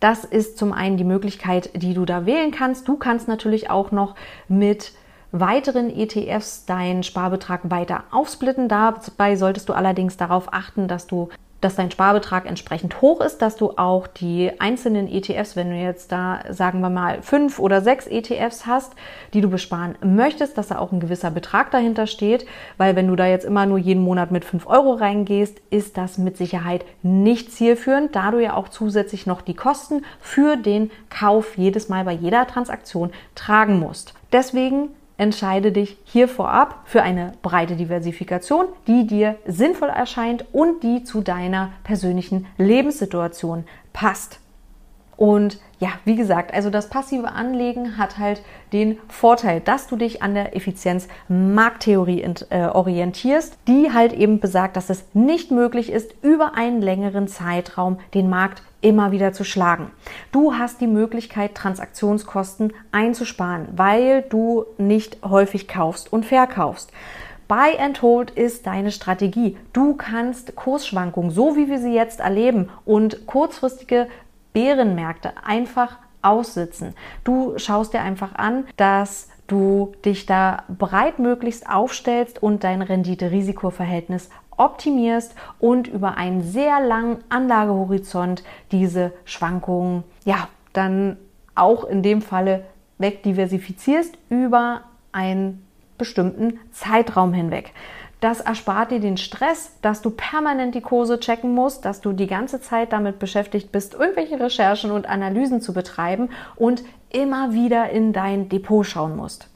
Das 0.00 0.24
ist 0.24 0.58
zum 0.58 0.72
einen 0.72 0.96
die 0.96 1.04
Möglichkeit, 1.04 1.70
die 1.74 1.94
du 1.94 2.04
da 2.04 2.26
wählen 2.26 2.50
kannst. 2.50 2.88
Du 2.88 2.96
kannst 2.96 3.28
natürlich 3.28 3.70
auch 3.70 3.92
noch 3.92 4.16
mit 4.48 4.92
weiteren 5.30 5.90
ETFs 5.90 6.66
deinen 6.66 7.02
Sparbetrag 7.02 7.70
weiter 7.70 8.04
aufsplitten. 8.10 8.68
Dabei 8.68 9.36
solltest 9.36 9.68
du 9.68 9.72
allerdings 9.72 10.16
darauf 10.16 10.52
achten, 10.52 10.88
dass 10.88 11.06
du 11.06 11.28
dass 11.62 11.76
dein 11.76 11.90
Sparbetrag 11.90 12.44
entsprechend 12.46 13.00
hoch 13.00 13.20
ist, 13.20 13.40
dass 13.40 13.56
du 13.56 13.70
auch 13.78 14.06
die 14.06 14.50
einzelnen 14.60 15.08
ETFs, 15.08 15.56
wenn 15.56 15.70
du 15.70 15.76
jetzt 15.76 16.12
da, 16.12 16.40
sagen 16.50 16.80
wir 16.80 16.90
mal, 16.90 17.22
fünf 17.22 17.58
oder 17.58 17.80
sechs 17.80 18.06
ETFs 18.06 18.66
hast, 18.66 18.92
die 19.32 19.40
du 19.40 19.48
besparen 19.48 19.94
möchtest, 20.04 20.58
dass 20.58 20.68
da 20.68 20.78
auch 20.78 20.92
ein 20.92 21.00
gewisser 21.00 21.30
Betrag 21.30 21.70
dahinter 21.70 22.06
steht, 22.06 22.44
weil 22.76 22.96
wenn 22.96 23.06
du 23.06 23.16
da 23.16 23.26
jetzt 23.26 23.44
immer 23.44 23.64
nur 23.64 23.78
jeden 23.78 24.02
Monat 24.02 24.32
mit 24.32 24.44
fünf 24.44 24.66
Euro 24.66 24.92
reingehst, 24.92 25.60
ist 25.70 25.96
das 25.96 26.18
mit 26.18 26.36
Sicherheit 26.36 26.84
nicht 27.02 27.52
zielführend, 27.52 28.14
da 28.16 28.32
du 28.32 28.42
ja 28.42 28.54
auch 28.54 28.68
zusätzlich 28.68 29.26
noch 29.26 29.40
die 29.40 29.54
Kosten 29.54 30.04
für 30.20 30.56
den 30.56 30.90
Kauf 31.10 31.56
jedes 31.56 31.88
Mal 31.88 32.04
bei 32.04 32.12
jeder 32.12 32.46
Transaktion 32.46 33.12
tragen 33.36 33.78
musst. 33.78 34.14
Deswegen 34.32 34.88
entscheide 35.16 35.72
dich 35.72 35.96
hier 36.04 36.28
vorab 36.28 36.80
für 36.84 37.02
eine 37.02 37.32
breite 37.42 37.76
Diversifikation, 37.76 38.66
die 38.86 39.06
dir 39.06 39.36
sinnvoll 39.46 39.88
erscheint 39.88 40.44
und 40.52 40.82
die 40.82 41.04
zu 41.04 41.20
deiner 41.20 41.72
persönlichen 41.84 42.46
Lebenssituation 42.58 43.64
passt. 43.92 44.40
Und 45.16 45.60
ja, 45.78 45.90
wie 46.04 46.16
gesagt, 46.16 46.52
also 46.52 46.70
das 46.70 46.88
passive 46.88 47.28
Anlegen 47.32 47.96
hat 47.98 48.18
halt 48.18 48.42
den 48.72 48.98
Vorteil, 49.08 49.60
dass 49.60 49.86
du 49.86 49.96
dich 49.96 50.22
an 50.22 50.34
der 50.34 50.56
Effizienz-Markttheorie 50.56 52.22
äh, 52.50 52.66
orientierst, 52.66 53.56
die 53.68 53.92
halt 53.92 54.12
eben 54.12 54.40
besagt, 54.40 54.76
dass 54.76 54.90
es 54.90 55.04
nicht 55.12 55.50
möglich 55.50 55.92
ist, 55.92 56.14
über 56.22 56.54
einen 56.54 56.82
längeren 56.82 57.28
Zeitraum 57.28 57.98
den 58.14 58.28
Markt 58.30 58.62
immer 58.82 59.12
wieder 59.12 59.32
zu 59.32 59.44
schlagen. 59.44 59.90
Du 60.30 60.54
hast 60.54 60.80
die 60.80 60.86
Möglichkeit, 60.86 61.54
Transaktionskosten 61.54 62.72
einzusparen, 62.90 63.68
weil 63.74 64.22
du 64.22 64.66
nicht 64.76 65.18
häufig 65.24 65.68
kaufst 65.68 66.12
und 66.12 66.26
verkaufst. 66.26 66.92
Buy 67.48 67.78
and 67.78 68.00
Hold 68.02 68.30
ist 68.30 68.66
deine 68.66 68.92
Strategie. 68.92 69.56
Du 69.72 69.94
kannst 69.94 70.56
Kursschwankungen, 70.56 71.30
so 71.30 71.56
wie 71.56 71.68
wir 71.68 71.78
sie 71.78 71.94
jetzt 71.94 72.20
erleben, 72.20 72.70
und 72.84 73.26
kurzfristige 73.26 74.08
Bärenmärkte 74.52 75.32
einfach 75.44 75.98
aussitzen. 76.22 76.94
Du 77.24 77.58
schaust 77.58 77.92
dir 77.92 78.00
einfach 78.00 78.34
an, 78.36 78.64
dass 78.76 79.28
du 79.48 79.92
dich 80.04 80.24
da 80.24 80.62
breitmöglichst 80.68 81.68
aufstellst 81.68 82.42
und 82.42 82.64
dein 82.64 82.80
Rendite-Risiko-Verhältnis 82.80 84.30
optimierst 84.56 85.34
und 85.58 85.88
über 85.88 86.16
einen 86.16 86.42
sehr 86.42 86.80
langen 86.80 87.18
Anlagehorizont 87.28 88.42
diese 88.70 89.12
Schwankungen, 89.24 90.04
ja, 90.24 90.48
dann 90.72 91.16
auch 91.54 91.84
in 91.84 92.02
dem 92.02 92.22
Falle 92.22 92.64
wegdiversifizierst 92.98 94.16
über 94.28 94.82
einen 95.12 95.66
bestimmten 95.98 96.58
Zeitraum 96.72 97.32
hinweg. 97.32 97.72
Das 98.20 98.40
erspart 98.40 98.92
dir 98.92 99.00
den 99.00 99.16
Stress, 99.16 99.72
dass 99.82 100.00
du 100.00 100.10
permanent 100.10 100.76
die 100.76 100.80
Kurse 100.80 101.18
checken 101.18 101.54
musst, 101.54 101.84
dass 101.84 102.00
du 102.00 102.12
die 102.12 102.28
ganze 102.28 102.60
Zeit 102.60 102.92
damit 102.92 103.18
beschäftigt 103.18 103.72
bist, 103.72 103.94
irgendwelche 103.94 104.38
Recherchen 104.38 104.92
und 104.92 105.08
Analysen 105.08 105.60
zu 105.60 105.72
betreiben 105.72 106.30
und 106.54 106.84
immer 107.10 107.52
wieder 107.52 107.90
in 107.90 108.12
dein 108.12 108.48
Depot 108.48 108.86
schauen 108.86 109.16
musst. 109.16 109.48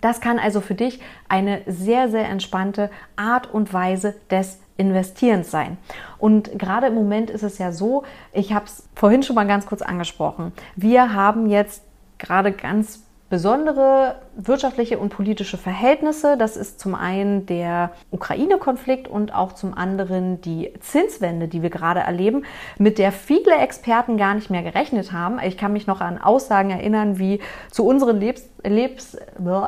Das 0.00 0.20
kann 0.20 0.38
also 0.38 0.60
für 0.60 0.74
dich 0.74 1.00
eine 1.28 1.62
sehr, 1.66 2.08
sehr 2.08 2.28
entspannte 2.28 2.90
Art 3.16 3.52
und 3.52 3.72
Weise 3.72 4.14
des 4.30 4.58
Investierens 4.76 5.50
sein. 5.50 5.78
Und 6.18 6.58
gerade 6.58 6.88
im 6.88 6.94
Moment 6.94 7.30
ist 7.30 7.42
es 7.42 7.58
ja 7.58 7.72
so, 7.72 8.04
ich 8.32 8.52
habe 8.52 8.66
es 8.66 8.86
vorhin 8.94 9.22
schon 9.22 9.36
mal 9.36 9.46
ganz 9.46 9.66
kurz 9.66 9.82
angesprochen, 9.82 10.52
wir 10.74 11.14
haben 11.14 11.48
jetzt 11.48 11.82
gerade 12.18 12.52
ganz 12.52 13.05
besondere 13.28 14.16
wirtschaftliche 14.36 14.98
und 14.98 15.08
politische 15.08 15.58
Verhältnisse. 15.58 16.36
Das 16.36 16.56
ist 16.56 16.78
zum 16.78 16.94
einen 16.94 17.46
der 17.46 17.90
Ukraine-Konflikt 18.10 19.08
und 19.08 19.34
auch 19.34 19.52
zum 19.52 19.74
anderen 19.74 20.40
die 20.40 20.72
Zinswende, 20.80 21.48
die 21.48 21.62
wir 21.62 21.70
gerade 21.70 22.00
erleben, 22.00 22.44
mit 22.78 22.98
der 22.98 23.10
viele 23.10 23.56
Experten 23.56 24.16
gar 24.16 24.34
nicht 24.34 24.50
mehr 24.50 24.62
gerechnet 24.62 25.12
haben. 25.12 25.40
Ich 25.40 25.56
kann 25.56 25.72
mich 25.72 25.86
noch 25.86 26.00
an 26.00 26.18
Aussagen 26.18 26.70
erinnern, 26.70 27.18
wie 27.18 27.40
zu 27.70 27.84
unseren 27.84 28.20
Lebens 28.20 28.48
Lebs 28.62 29.16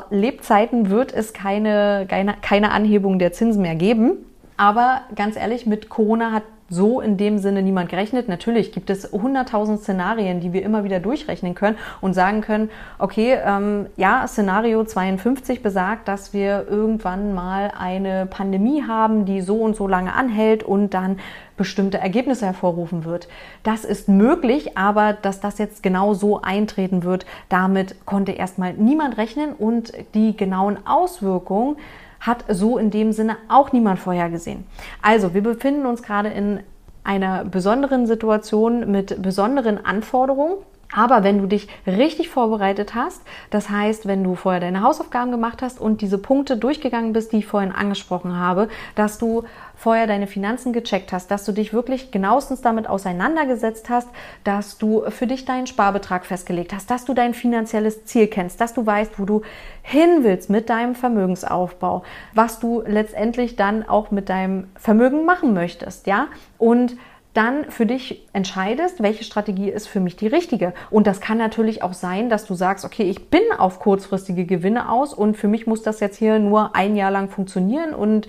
Lebzeiten 0.09 0.89
wird 0.89 1.13
es 1.13 1.31
keine, 1.31 2.05
keine, 2.09 2.35
keine 2.41 2.71
Anhebung 2.71 3.17
der 3.17 3.31
Zinsen 3.31 3.61
mehr 3.61 3.75
geben. 3.75 4.25
Aber 4.57 5.03
ganz 5.15 5.37
ehrlich, 5.37 5.65
mit 5.65 5.87
Corona 5.87 6.33
hat 6.33 6.43
so 6.69 7.01
in 7.01 7.17
dem 7.17 7.39
Sinne 7.39 7.61
niemand 7.61 7.89
gerechnet. 7.89 8.27
Natürlich 8.29 8.71
gibt 8.71 8.89
es 8.89 9.11
100.000 9.11 9.77
Szenarien, 9.77 10.39
die 10.39 10.53
wir 10.53 10.63
immer 10.63 10.83
wieder 10.83 10.99
durchrechnen 10.99 11.55
können 11.55 11.77
und 12.01 12.13
sagen 12.13 12.41
können, 12.41 12.69
okay, 12.97 13.37
ähm, 13.43 13.87
ja, 13.97 14.27
Szenario 14.27 14.83
52 14.83 15.61
besagt, 15.63 16.07
dass 16.07 16.33
wir 16.33 16.67
irgendwann 16.69 17.33
mal 17.33 17.71
eine 17.77 18.25
Pandemie 18.25 18.83
haben, 18.87 19.25
die 19.25 19.41
so 19.41 19.57
und 19.57 19.75
so 19.75 19.87
lange 19.87 20.13
anhält 20.13 20.63
und 20.63 20.93
dann 20.93 21.19
bestimmte 21.57 21.97
Ergebnisse 21.97 22.45
hervorrufen 22.45 23.03
wird. 23.03 23.27
Das 23.63 23.83
ist 23.83 24.07
möglich, 24.07 24.77
aber 24.77 25.11
dass 25.11 25.41
das 25.41 25.57
jetzt 25.57 25.83
genau 25.83 26.13
so 26.13 26.41
eintreten 26.41 27.03
wird, 27.03 27.25
damit 27.49 28.05
konnte 28.05 28.31
erstmal 28.31 28.73
niemand 28.73 29.17
rechnen 29.17 29.53
und 29.53 29.91
die 30.13 30.37
genauen 30.37 30.77
Auswirkungen 30.87 31.75
hat 32.19 32.45
so 32.49 32.77
in 32.77 32.91
dem 32.91 33.11
Sinne 33.11 33.37
auch 33.47 33.71
niemand 33.71 33.99
vorhergesehen. 33.99 34.65
Also, 35.01 35.33
wir 35.33 35.43
befinden 35.43 35.85
uns 35.85 36.03
gerade 36.03 36.29
in 36.29 36.59
einer 37.03 37.45
besonderen 37.45 38.07
Situation 38.07 38.91
mit 38.91 39.21
besonderen 39.21 39.83
Anforderungen. 39.85 40.57
Aber 40.91 41.23
wenn 41.23 41.37
du 41.37 41.45
dich 41.45 41.67
richtig 41.85 42.29
vorbereitet 42.29 42.95
hast, 42.95 43.21
das 43.51 43.69
heißt, 43.69 44.07
wenn 44.07 44.23
du 44.23 44.33
vorher 44.33 44.59
deine 44.59 44.81
Hausaufgaben 44.81 45.31
gemacht 45.31 45.61
hast 45.61 45.79
und 45.79 46.01
diese 46.01 46.17
Punkte 46.17 46.57
durchgegangen 46.57 47.13
bist, 47.13 47.31
die 47.31 47.37
ich 47.37 47.45
vorhin 47.45 47.71
angesprochen 47.71 48.35
habe, 48.35 48.69
dass 48.95 49.19
du 49.19 49.43
vorher 49.79 50.07
deine 50.07 50.27
Finanzen 50.27 50.73
gecheckt 50.73 51.13
hast, 51.13 51.31
dass 51.31 51.45
du 51.45 51.53
dich 51.53 51.71
wirklich 51.71 52.11
genauestens 52.11 52.61
damit 52.61 52.87
auseinandergesetzt 52.87 53.89
hast, 53.89 54.09
dass 54.43 54.77
du 54.77 55.09
für 55.09 55.25
dich 55.25 55.45
deinen 55.45 55.67
Sparbetrag 55.67 56.25
festgelegt 56.25 56.73
hast, 56.73 56.91
dass 56.91 57.05
du 57.05 57.13
dein 57.13 57.33
finanzielles 57.33 58.03
Ziel 58.03 58.27
kennst, 58.27 58.59
dass 58.59 58.73
du 58.73 58.85
weißt, 58.85 59.17
wo 59.17 59.23
du 59.23 59.41
hin 59.81 60.19
willst 60.23 60.49
mit 60.49 60.69
deinem 60.69 60.95
Vermögensaufbau, 60.95 62.03
was 62.33 62.59
du 62.59 62.83
letztendlich 62.85 63.55
dann 63.55 63.87
auch 63.87 64.11
mit 64.11 64.27
deinem 64.27 64.67
Vermögen 64.75 65.23
machen 65.23 65.53
möchtest, 65.53 66.07
ja? 66.07 66.27
Und 66.57 66.97
dann 67.33 67.71
für 67.71 67.85
dich 67.85 68.27
entscheidest, 68.33 69.01
welche 69.01 69.23
Strategie 69.23 69.69
ist 69.69 69.87
für 69.87 70.01
mich 70.01 70.17
die 70.17 70.27
richtige. 70.27 70.73
Und 70.89 71.07
das 71.07 71.21
kann 71.21 71.37
natürlich 71.37 71.83
auch 71.83 71.93
sein, 71.93 72.29
dass 72.29 72.45
du 72.45 72.53
sagst, 72.53 72.83
okay, 72.83 73.03
ich 73.03 73.29
bin 73.29 73.43
auf 73.57 73.79
kurzfristige 73.79 74.45
Gewinne 74.45 74.91
aus 74.91 75.13
und 75.13 75.37
für 75.37 75.47
mich 75.47 75.67
muss 75.67 75.83
das 75.83 76.01
jetzt 76.01 76.17
hier 76.17 76.39
nur 76.39 76.75
ein 76.75 76.97
Jahr 76.97 77.11
lang 77.11 77.29
funktionieren 77.29 77.93
und 77.93 78.27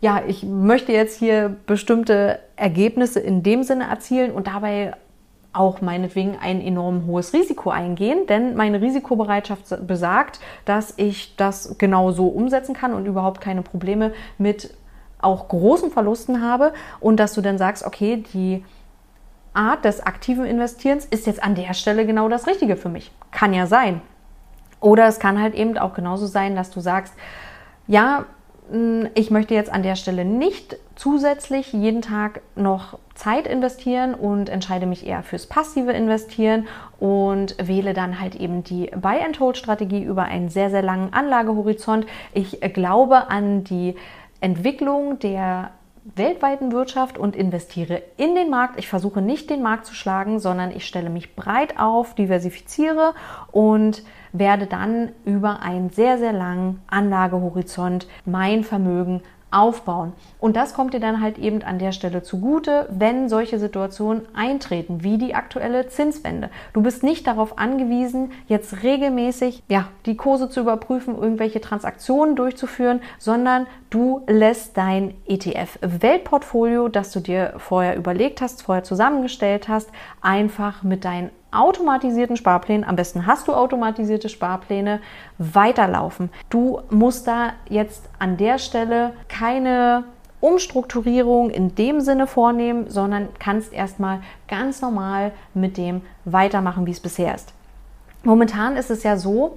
ja, 0.00 0.22
ich 0.26 0.42
möchte 0.42 0.92
jetzt 0.92 1.18
hier 1.18 1.56
bestimmte 1.66 2.40
Ergebnisse 2.56 3.20
in 3.20 3.42
dem 3.42 3.62
Sinne 3.62 3.84
erzielen 3.84 4.32
und 4.32 4.46
dabei 4.46 4.94
auch 5.52 5.80
meinetwegen 5.80 6.36
ein 6.40 6.60
enorm 6.60 7.06
hohes 7.06 7.32
Risiko 7.32 7.70
eingehen, 7.70 8.26
denn 8.26 8.56
meine 8.56 8.80
Risikobereitschaft 8.82 9.86
besagt, 9.86 10.38
dass 10.66 10.94
ich 10.98 11.34
das 11.36 11.76
genau 11.78 12.12
so 12.12 12.26
umsetzen 12.28 12.74
kann 12.74 12.92
und 12.92 13.06
überhaupt 13.06 13.40
keine 13.40 13.62
Probleme 13.62 14.12
mit 14.36 14.74
auch 15.18 15.48
großen 15.48 15.90
Verlusten 15.90 16.42
habe 16.42 16.74
und 17.00 17.18
dass 17.18 17.32
du 17.32 17.40
dann 17.40 17.56
sagst, 17.56 17.84
okay, 17.84 18.22
die 18.34 18.64
Art 19.54 19.86
des 19.86 20.00
aktiven 20.00 20.44
Investierens 20.44 21.06
ist 21.06 21.26
jetzt 21.26 21.42
an 21.42 21.54
der 21.54 21.72
Stelle 21.72 22.04
genau 22.04 22.28
das 22.28 22.46
Richtige 22.46 22.76
für 22.76 22.90
mich. 22.90 23.10
Kann 23.30 23.54
ja 23.54 23.66
sein. 23.66 24.02
Oder 24.80 25.06
es 25.06 25.18
kann 25.18 25.40
halt 25.40 25.54
eben 25.54 25.78
auch 25.78 25.94
genauso 25.94 26.26
sein, 26.26 26.54
dass 26.54 26.70
du 26.70 26.80
sagst, 26.80 27.14
ja, 27.86 28.26
ich 29.14 29.30
möchte 29.30 29.54
jetzt 29.54 29.72
an 29.72 29.84
der 29.84 29.94
Stelle 29.94 30.24
nicht 30.24 30.76
zusätzlich 30.96 31.72
jeden 31.72 32.02
Tag 32.02 32.40
noch 32.56 32.98
Zeit 33.14 33.46
investieren 33.46 34.14
und 34.14 34.48
entscheide 34.48 34.86
mich 34.86 35.06
eher 35.06 35.22
fürs 35.22 35.46
passive 35.46 35.92
Investieren 35.92 36.66
und 36.98 37.54
wähle 37.64 37.94
dann 37.94 38.20
halt 38.20 38.34
eben 38.34 38.64
die 38.64 38.86
Buy-and-Hold-Strategie 38.86 40.02
über 40.02 40.24
einen 40.24 40.48
sehr, 40.48 40.70
sehr 40.70 40.82
langen 40.82 41.12
Anlagehorizont. 41.12 42.06
Ich 42.34 42.60
glaube 42.72 43.30
an 43.30 43.62
die 43.62 43.94
Entwicklung 44.40 45.20
der 45.20 45.70
weltweiten 46.14 46.72
Wirtschaft 46.72 47.18
und 47.18 47.36
investiere 47.36 48.02
in 48.16 48.34
den 48.34 48.50
Markt. 48.50 48.78
Ich 48.78 48.88
versuche 48.88 49.20
nicht 49.20 49.50
den 49.50 49.62
Markt 49.62 49.86
zu 49.86 49.94
schlagen, 49.94 50.38
sondern 50.38 50.70
ich 50.70 50.86
stelle 50.86 51.10
mich 51.10 51.34
breit 51.34 51.78
auf, 51.78 52.14
diversifiziere 52.14 53.14
und 53.50 54.02
werde 54.32 54.66
dann 54.66 55.10
über 55.24 55.62
einen 55.62 55.90
sehr, 55.90 56.18
sehr 56.18 56.32
langen 56.32 56.82
Anlagehorizont 56.88 58.06
mein 58.24 58.64
Vermögen 58.64 59.22
aufbauen. 59.50 60.12
Und 60.38 60.56
das 60.56 60.74
kommt 60.74 60.92
dir 60.92 61.00
dann 61.00 61.20
halt 61.20 61.38
eben 61.38 61.62
an 61.62 61.78
der 61.78 61.92
Stelle 61.92 62.22
zugute, 62.22 62.86
wenn 62.90 63.28
solche 63.28 63.58
Situationen 63.58 64.22
eintreten, 64.34 65.02
wie 65.02 65.18
die 65.18 65.34
aktuelle 65.34 65.88
Zinswende. 65.88 66.50
Du 66.72 66.82
bist 66.82 67.02
nicht 67.02 67.26
darauf 67.26 67.58
angewiesen, 67.58 68.32
jetzt 68.48 68.82
regelmäßig 68.82 69.62
ja, 69.68 69.88
die 70.04 70.16
Kurse 70.16 70.50
zu 70.50 70.60
überprüfen, 70.60 71.16
irgendwelche 71.16 71.60
Transaktionen 71.60 72.36
durchzuführen, 72.36 73.00
sondern 73.18 73.66
du 73.88 74.22
lässt 74.26 74.76
dein 74.76 75.14
ETF-Weltportfolio, 75.26 76.88
das 76.88 77.12
du 77.12 77.20
dir 77.20 77.54
vorher 77.56 77.96
überlegt 77.96 78.40
hast, 78.40 78.62
vorher 78.62 78.84
zusammengestellt 78.84 79.68
hast, 79.68 79.88
einfach 80.20 80.82
mit 80.82 81.04
deinen 81.04 81.30
automatisierten 81.50 82.36
Sparplänen, 82.36 82.84
am 82.84 82.96
besten 82.96 83.26
hast 83.26 83.48
du 83.48 83.54
automatisierte 83.54 84.28
Sparpläne, 84.28 85.00
weiterlaufen. 85.38 86.30
Du 86.50 86.80
musst 86.90 87.26
da 87.26 87.52
jetzt 87.68 88.08
an 88.18 88.36
der 88.36 88.58
Stelle 88.58 89.12
keine 89.28 90.04
Umstrukturierung 90.40 91.50
in 91.50 91.74
dem 91.74 92.00
Sinne 92.00 92.26
vornehmen, 92.26 92.90
sondern 92.90 93.28
kannst 93.38 93.72
erstmal 93.72 94.20
ganz 94.48 94.82
normal 94.82 95.32
mit 95.54 95.76
dem 95.76 96.02
weitermachen, 96.24 96.86
wie 96.86 96.90
es 96.90 97.00
bisher 97.00 97.34
ist. 97.34 97.52
Momentan 98.22 98.76
ist 98.76 98.90
es 98.90 99.02
ja 99.02 99.16
so, 99.16 99.56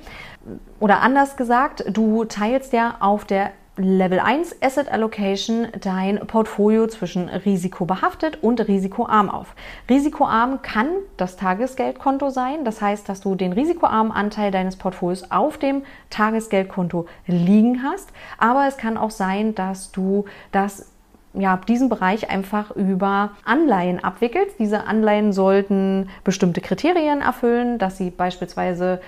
oder 0.79 1.01
anders 1.01 1.35
gesagt, 1.37 1.83
du 1.87 2.25
teilst 2.25 2.71
ja 2.71 2.95
auf 2.99 3.25
der 3.25 3.51
Level 3.81 4.19
1 4.19 4.61
Asset 4.61 4.91
Allocation 4.91 5.69
dein 5.79 6.19
Portfolio 6.27 6.87
zwischen 6.87 7.29
risikobehaftet 7.29 8.43
und 8.43 8.67
risikoarm 8.67 9.29
auf. 9.29 9.55
Risikoarm 9.89 10.61
kann 10.61 10.87
das 11.15 11.37
Tagesgeldkonto 11.37 12.29
sein. 12.29 12.65
Das 12.65 12.81
heißt, 12.81 13.07
dass 13.07 13.21
du 13.21 13.35
den 13.35 13.53
risikoarmen 13.53 14.11
Anteil 14.11 14.51
deines 14.51 14.75
Portfolios 14.75 15.31
auf 15.31 15.57
dem 15.57 15.83
Tagesgeldkonto 16.09 17.05
liegen 17.25 17.81
hast. 17.81 18.09
Aber 18.37 18.67
es 18.67 18.75
kann 18.75 18.97
auch 18.97 19.11
sein, 19.11 19.55
dass 19.55 19.93
du 19.93 20.25
das 20.51 20.91
ja, 21.33 21.57
diesen 21.57 21.87
Bereich 21.87 22.29
einfach 22.29 22.71
über 22.71 23.31
Anleihen 23.45 24.03
abwickelst. 24.03 24.59
Diese 24.59 24.87
Anleihen 24.87 25.31
sollten 25.31 26.09
bestimmte 26.25 26.59
Kriterien 26.59 27.21
erfüllen, 27.21 27.77
dass 27.77 27.97
sie 27.97 28.09
beispielsweise 28.09 28.99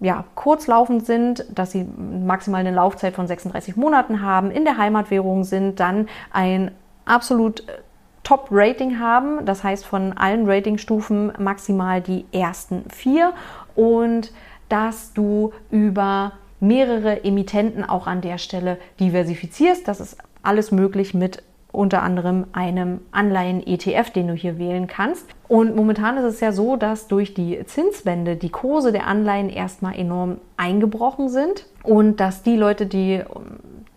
ja, 0.00 0.24
kurzlaufend 0.34 1.04
sind, 1.04 1.44
dass 1.54 1.72
sie 1.72 1.84
maximal 1.84 2.60
eine 2.60 2.74
Laufzeit 2.74 3.14
von 3.14 3.26
36 3.26 3.76
Monaten 3.76 4.22
haben, 4.22 4.50
in 4.50 4.64
der 4.64 4.78
Heimatwährung 4.78 5.44
sind, 5.44 5.78
dann 5.78 6.08
ein 6.32 6.70
absolut 7.04 7.68
äh, 7.68 7.72
Top-Rating 8.22 8.98
haben, 8.98 9.44
das 9.44 9.64
heißt 9.64 9.84
von 9.84 10.12
allen 10.12 10.48
Ratingstufen 10.48 11.32
maximal 11.38 12.00
die 12.00 12.26
ersten 12.32 12.84
vier 12.90 13.32
und 13.74 14.32
dass 14.68 15.12
du 15.12 15.52
über 15.70 16.32
mehrere 16.60 17.24
Emittenten 17.24 17.84
auch 17.84 18.06
an 18.06 18.20
der 18.20 18.38
Stelle 18.38 18.78
diversifizierst. 19.00 19.88
Das 19.88 20.00
ist 20.00 20.16
alles 20.42 20.70
möglich 20.70 21.14
mit 21.14 21.42
unter 21.72 22.02
anderem 22.02 22.46
einem 22.52 23.00
Anleihen-ETF, 23.12 24.10
den 24.10 24.28
du 24.28 24.34
hier 24.34 24.58
wählen 24.58 24.86
kannst. 24.86 25.26
Und 25.48 25.76
momentan 25.76 26.16
ist 26.16 26.24
es 26.24 26.40
ja 26.40 26.52
so, 26.52 26.76
dass 26.76 27.08
durch 27.08 27.34
die 27.34 27.64
Zinswende 27.66 28.36
die 28.36 28.50
Kurse 28.50 28.92
der 28.92 29.06
Anleihen 29.06 29.48
erstmal 29.48 29.98
enorm 29.98 30.38
eingebrochen 30.56 31.28
sind 31.28 31.66
und 31.82 32.20
dass 32.20 32.42
die 32.42 32.56
Leute, 32.56 32.86
die 32.86 33.22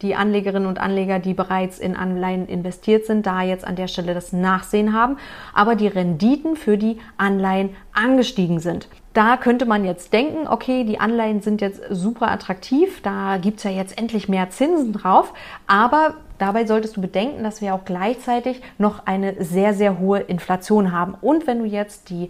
die 0.04 0.16
Anlegerinnen 0.16 0.68
und 0.68 0.80
Anleger, 0.80 1.20
die 1.20 1.34
bereits 1.34 1.80
in 1.80 1.96
Anleihen 1.96 2.48
investiert 2.48 3.06
sind, 3.06 3.26
da 3.26 3.42
jetzt 3.42 3.66
an 3.66 3.78
der 3.78 3.88
Stelle 3.88 4.14
das 4.14 4.34
Nachsehen 4.34 4.94
haben, 4.94 5.18
aber 5.54 5.76
die 5.76 5.88
Renditen 5.88 6.56
für 6.56 6.78
die 6.78 6.98
Anleihen 7.18 7.70
angestiegen 7.94 8.60
sind. 8.60 8.90
Da 9.14 9.38
könnte 9.38 9.66
man 9.66 9.86
jetzt 9.86 10.12
denken, 10.12 10.48
okay, 10.48 10.84
die 10.84 11.00
Anleihen 11.00 11.42
sind 11.42 11.62
jetzt 11.62 11.82
super 11.90 12.32
attraktiv, 12.32 13.02
da 13.02 13.38
gibt 13.38 13.60
es 13.60 13.64
ja 13.64 13.72
jetzt 13.72 13.98
endlich 13.98 14.28
mehr 14.28 14.50
Zinsen 14.50 14.92
drauf, 14.92 15.34
aber 15.68 16.16
dabei 16.44 16.66
solltest 16.66 16.98
du 16.98 17.02
bedenken, 17.02 17.42
dass 17.42 17.62
wir 17.62 17.74
auch 17.74 17.86
gleichzeitig 17.86 18.62
noch 18.78 19.06
eine 19.06 19.42
sehr, 19.42 19.74
sehr 19.74 19.98
hohe 19.98 20.20
Inflation 20.20 20.92
haben. 20.92 21.16
Und 21.22 21.48
wenn 21.48 21.60
du 21.60 21.66
jetzt 21.66 22.10
die 22.10 22.28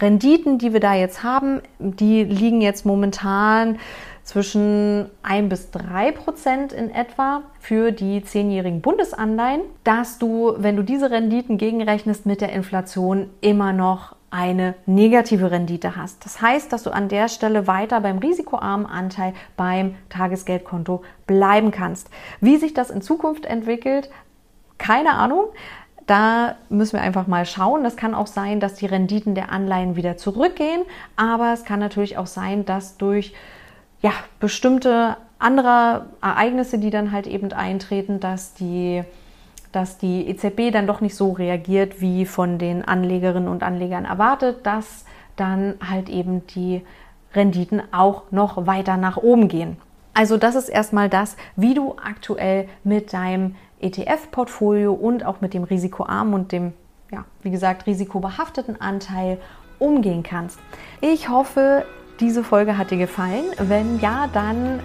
Renditen, 0.00 0.56
die 0.58 0.72
wir 0.72 0.80
da 0.80 0.94
jetzt 0.94 1.22
haben, 1.22 1.60
die 1.78 2.24
liegen 2.24 2.62
jetzt 2.62 2.86
momentan 2.86 3.78
zwischen 4.22 5.10
1 5.22 5.48
bis 5.48 5.70
3 5.70 6.12
Prozent 6.12 6.72
in 6.72 6.90
etwa 6.90 7.42
für 7.60 7.92
die 7.92 8.22
zehnjährigen 8.22 8.80
Bundesanleihen, 8.80 9.60
dass 9.84 10.18
du, 10.18 10.54
wenn 10.56 10.76
du 10.76 10.82
diese 10.82 11.10
Renditen 11.10 11.58
gegenrechnest 11.58 12.24
mit 12.24 12.40
der 12.40 12.52
Inflation, 12.52 13.28
immer 13.40 13.72
noch 13.74 14.14
eine 14.30 14.74
negative 14.86 15.50
Rendite 15.50 15.96
hast. 15.96 16.24
Das 16.24 16.42
heißt, 16.42 16.72
dass 16.72 16.82
du 16.82 16.90
an 16.90 17.08
der 17.08 17.28
Stelle 17.28 17.66
weiter 17.66 18.00
beim 18.00 18.18
risikoarmen 18.18 18.86
Anteil 18.86 19.32
beim 19.56 19.94
Tagesgeldkonto 20.10 21.02
bleiben 21.26 21.70
kannst. 21.70 22.10
Wie 22.40 22.56
sich 22.58 22.74
das 22.74 22.90
in 22.90 23.00
Zukunft 23.00 23.46
entwickelt, 23.46 24.10
keine 24.76 25.12
Ahnung. 25.12 25.46
Da 26.06 26.56
müssen 26.70 26.94
wir 26.94 27.02
einfach 27.02 27.26
mal 27.26 27.44
schauen. 27.44 27.84
Das 27.84 27.96
kann 27.96 28.14
auch 28.14 28.26
sein, 28.26 28.60
dass 28.60 28.74
die 28.74 28.86
Renditen 28.86 29.34
der 29.34 29.52
Anleihen 29.52 29.94
wieder 29.94 30.16
zurückgehen, 30.16 30.82
aber 31.16 31.52
es 31.52 31.64
kann 31.64 31.80
natürlich 31.80 32.16
auch 32.16 32.26
sein, 32.26 32.64
dass 32.64 32.96
durch 32.96 33.34
ja, 34.00 34.12
bestimmte 34.40 35.16
andere 35.38 36.06
Ereignisse, 36.22 36.78
die 36.78 36.90
dann 36.90 37.12
halt 37.12 37.26
eben 37.26 37.52
eintreten, 37.52 38.20
dass 38.20 38.54
die, 38.54 39.04
dass 39.72 39.98
die 39.98 40.28
EZB 40.28 40.72
dann 40.72 40.86
doch 40.86 41.00
nicht 41.00 41.14
so 41.14 41.32
reagiert, 41.32 42.00
wie 42.00 42.26
von 42.26 42.58
den 42.58 42.84
Anlegerinnen 42.84 43.48
und 43.48 43.62
Anlegern 43.62 44.04
erwartet, 44.04 44.64
dass 44.64 45.04
dann 45.36 45.74
halt 45.86 46.08
eben 46.08 46.46
die 46.48 46.82
Renditen 47.34 47.82
auch 47.92 48.24
noch 48.30 48.66
weiter 48.66 48.96
nach 48.96 49.16
oben 49.16 49.48
gehen. 49.48 49.76
Also 50.14 50.36
das 50.36 50.56
ist 50.56 50.68
erstmal 50.68 51.08
das, 51.08 51.36
wie 51.54 51.74
du 51.74 51.94
aktuell 52.02 52.68
mit 52.82 53.12
deinem 53.12 53.54
ETF-Portfolio 53.80 54.92
und 54.92 55.24
auch 55.24 55.40
mit 55.40 55.54
dem 55.54 55.62
risikoarmen 55.62 56.34
und 56.34 56.52
dem, 56.52 56.72
ja, 57.12 57.24
wie 57.42 57.50
gesagt, 57.50 57.86
risikobehafteten 57.86 58.80
Anteil 58.80 59.38
umgehen 59.78 60.22
kannst. 60.24 60.58
Ich 61.00 61.28
hoffe, 61.28 61.84
diese 62.18 62.42
Folge 62.42 62.76
hat 62.76 62.90
dir 62.90 62.98
gefallen. 62.98 63.44
Wenn 63.58 64.00
ja, 64.00 64.28
dann 64.32 64.80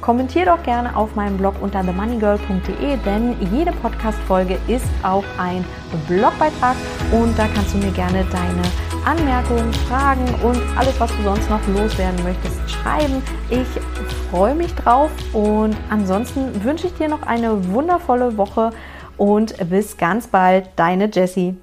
kommentier 0.00 0.46
doch 0.46 0.62
gerne 0.62 0.94
auf 0.96 1.14
meinem 1.14 1.36
Blog 1.36 1.54
unter 1.60 1.82
themoneygirl.de, 1.82 2.96
denn 3.04 3.36
jede 3.52 3.72
Podcast-Folge 3.72 4.58
ist 4.68 4.86
auch 5.02 5.24
ein 5.38 5.64
Blogbeitrag 6.06 6.76
und 7.12 7.38
da 7.38 7.46
kannst 7.54 7.74
du 7.74 7.78
mir 7.78 7.92
gerne 7.92 8.24
deine 8.30 8.62
Anmerkungen, 9.04 9.72
Fragen 9.88 10.24
und 10.42 10.60
alles, 10.76 10.98
was 11.00 11.10
du 11.16 11.22
sonst 11.22 11.48
noch 11.48 11.66
loswerden 11.68 12.22
möchtest, 12.24 12.58
schreiben. 12.70 13.22
Ich 13.48 13.68
freue 14.30 14.54
mich 14.54 14.74
drauf 14.74 15.10
und 15.32 15.76
ansonsten 15.88 16.62
wünsche 16.62 16.88
ich 16.88 16.94
dir 16.94 17.08
noch 17.08 17.22
eine 17.22 17.72
wundervolle 17.72 18.36
Woche 18.36 18.70
und 19.16 19.54
bis 19.70 19.96
ganz 19.96 20.26
bald, 20.26 20.68
deine 20.76 21.10
Jessie. 21.12 21.56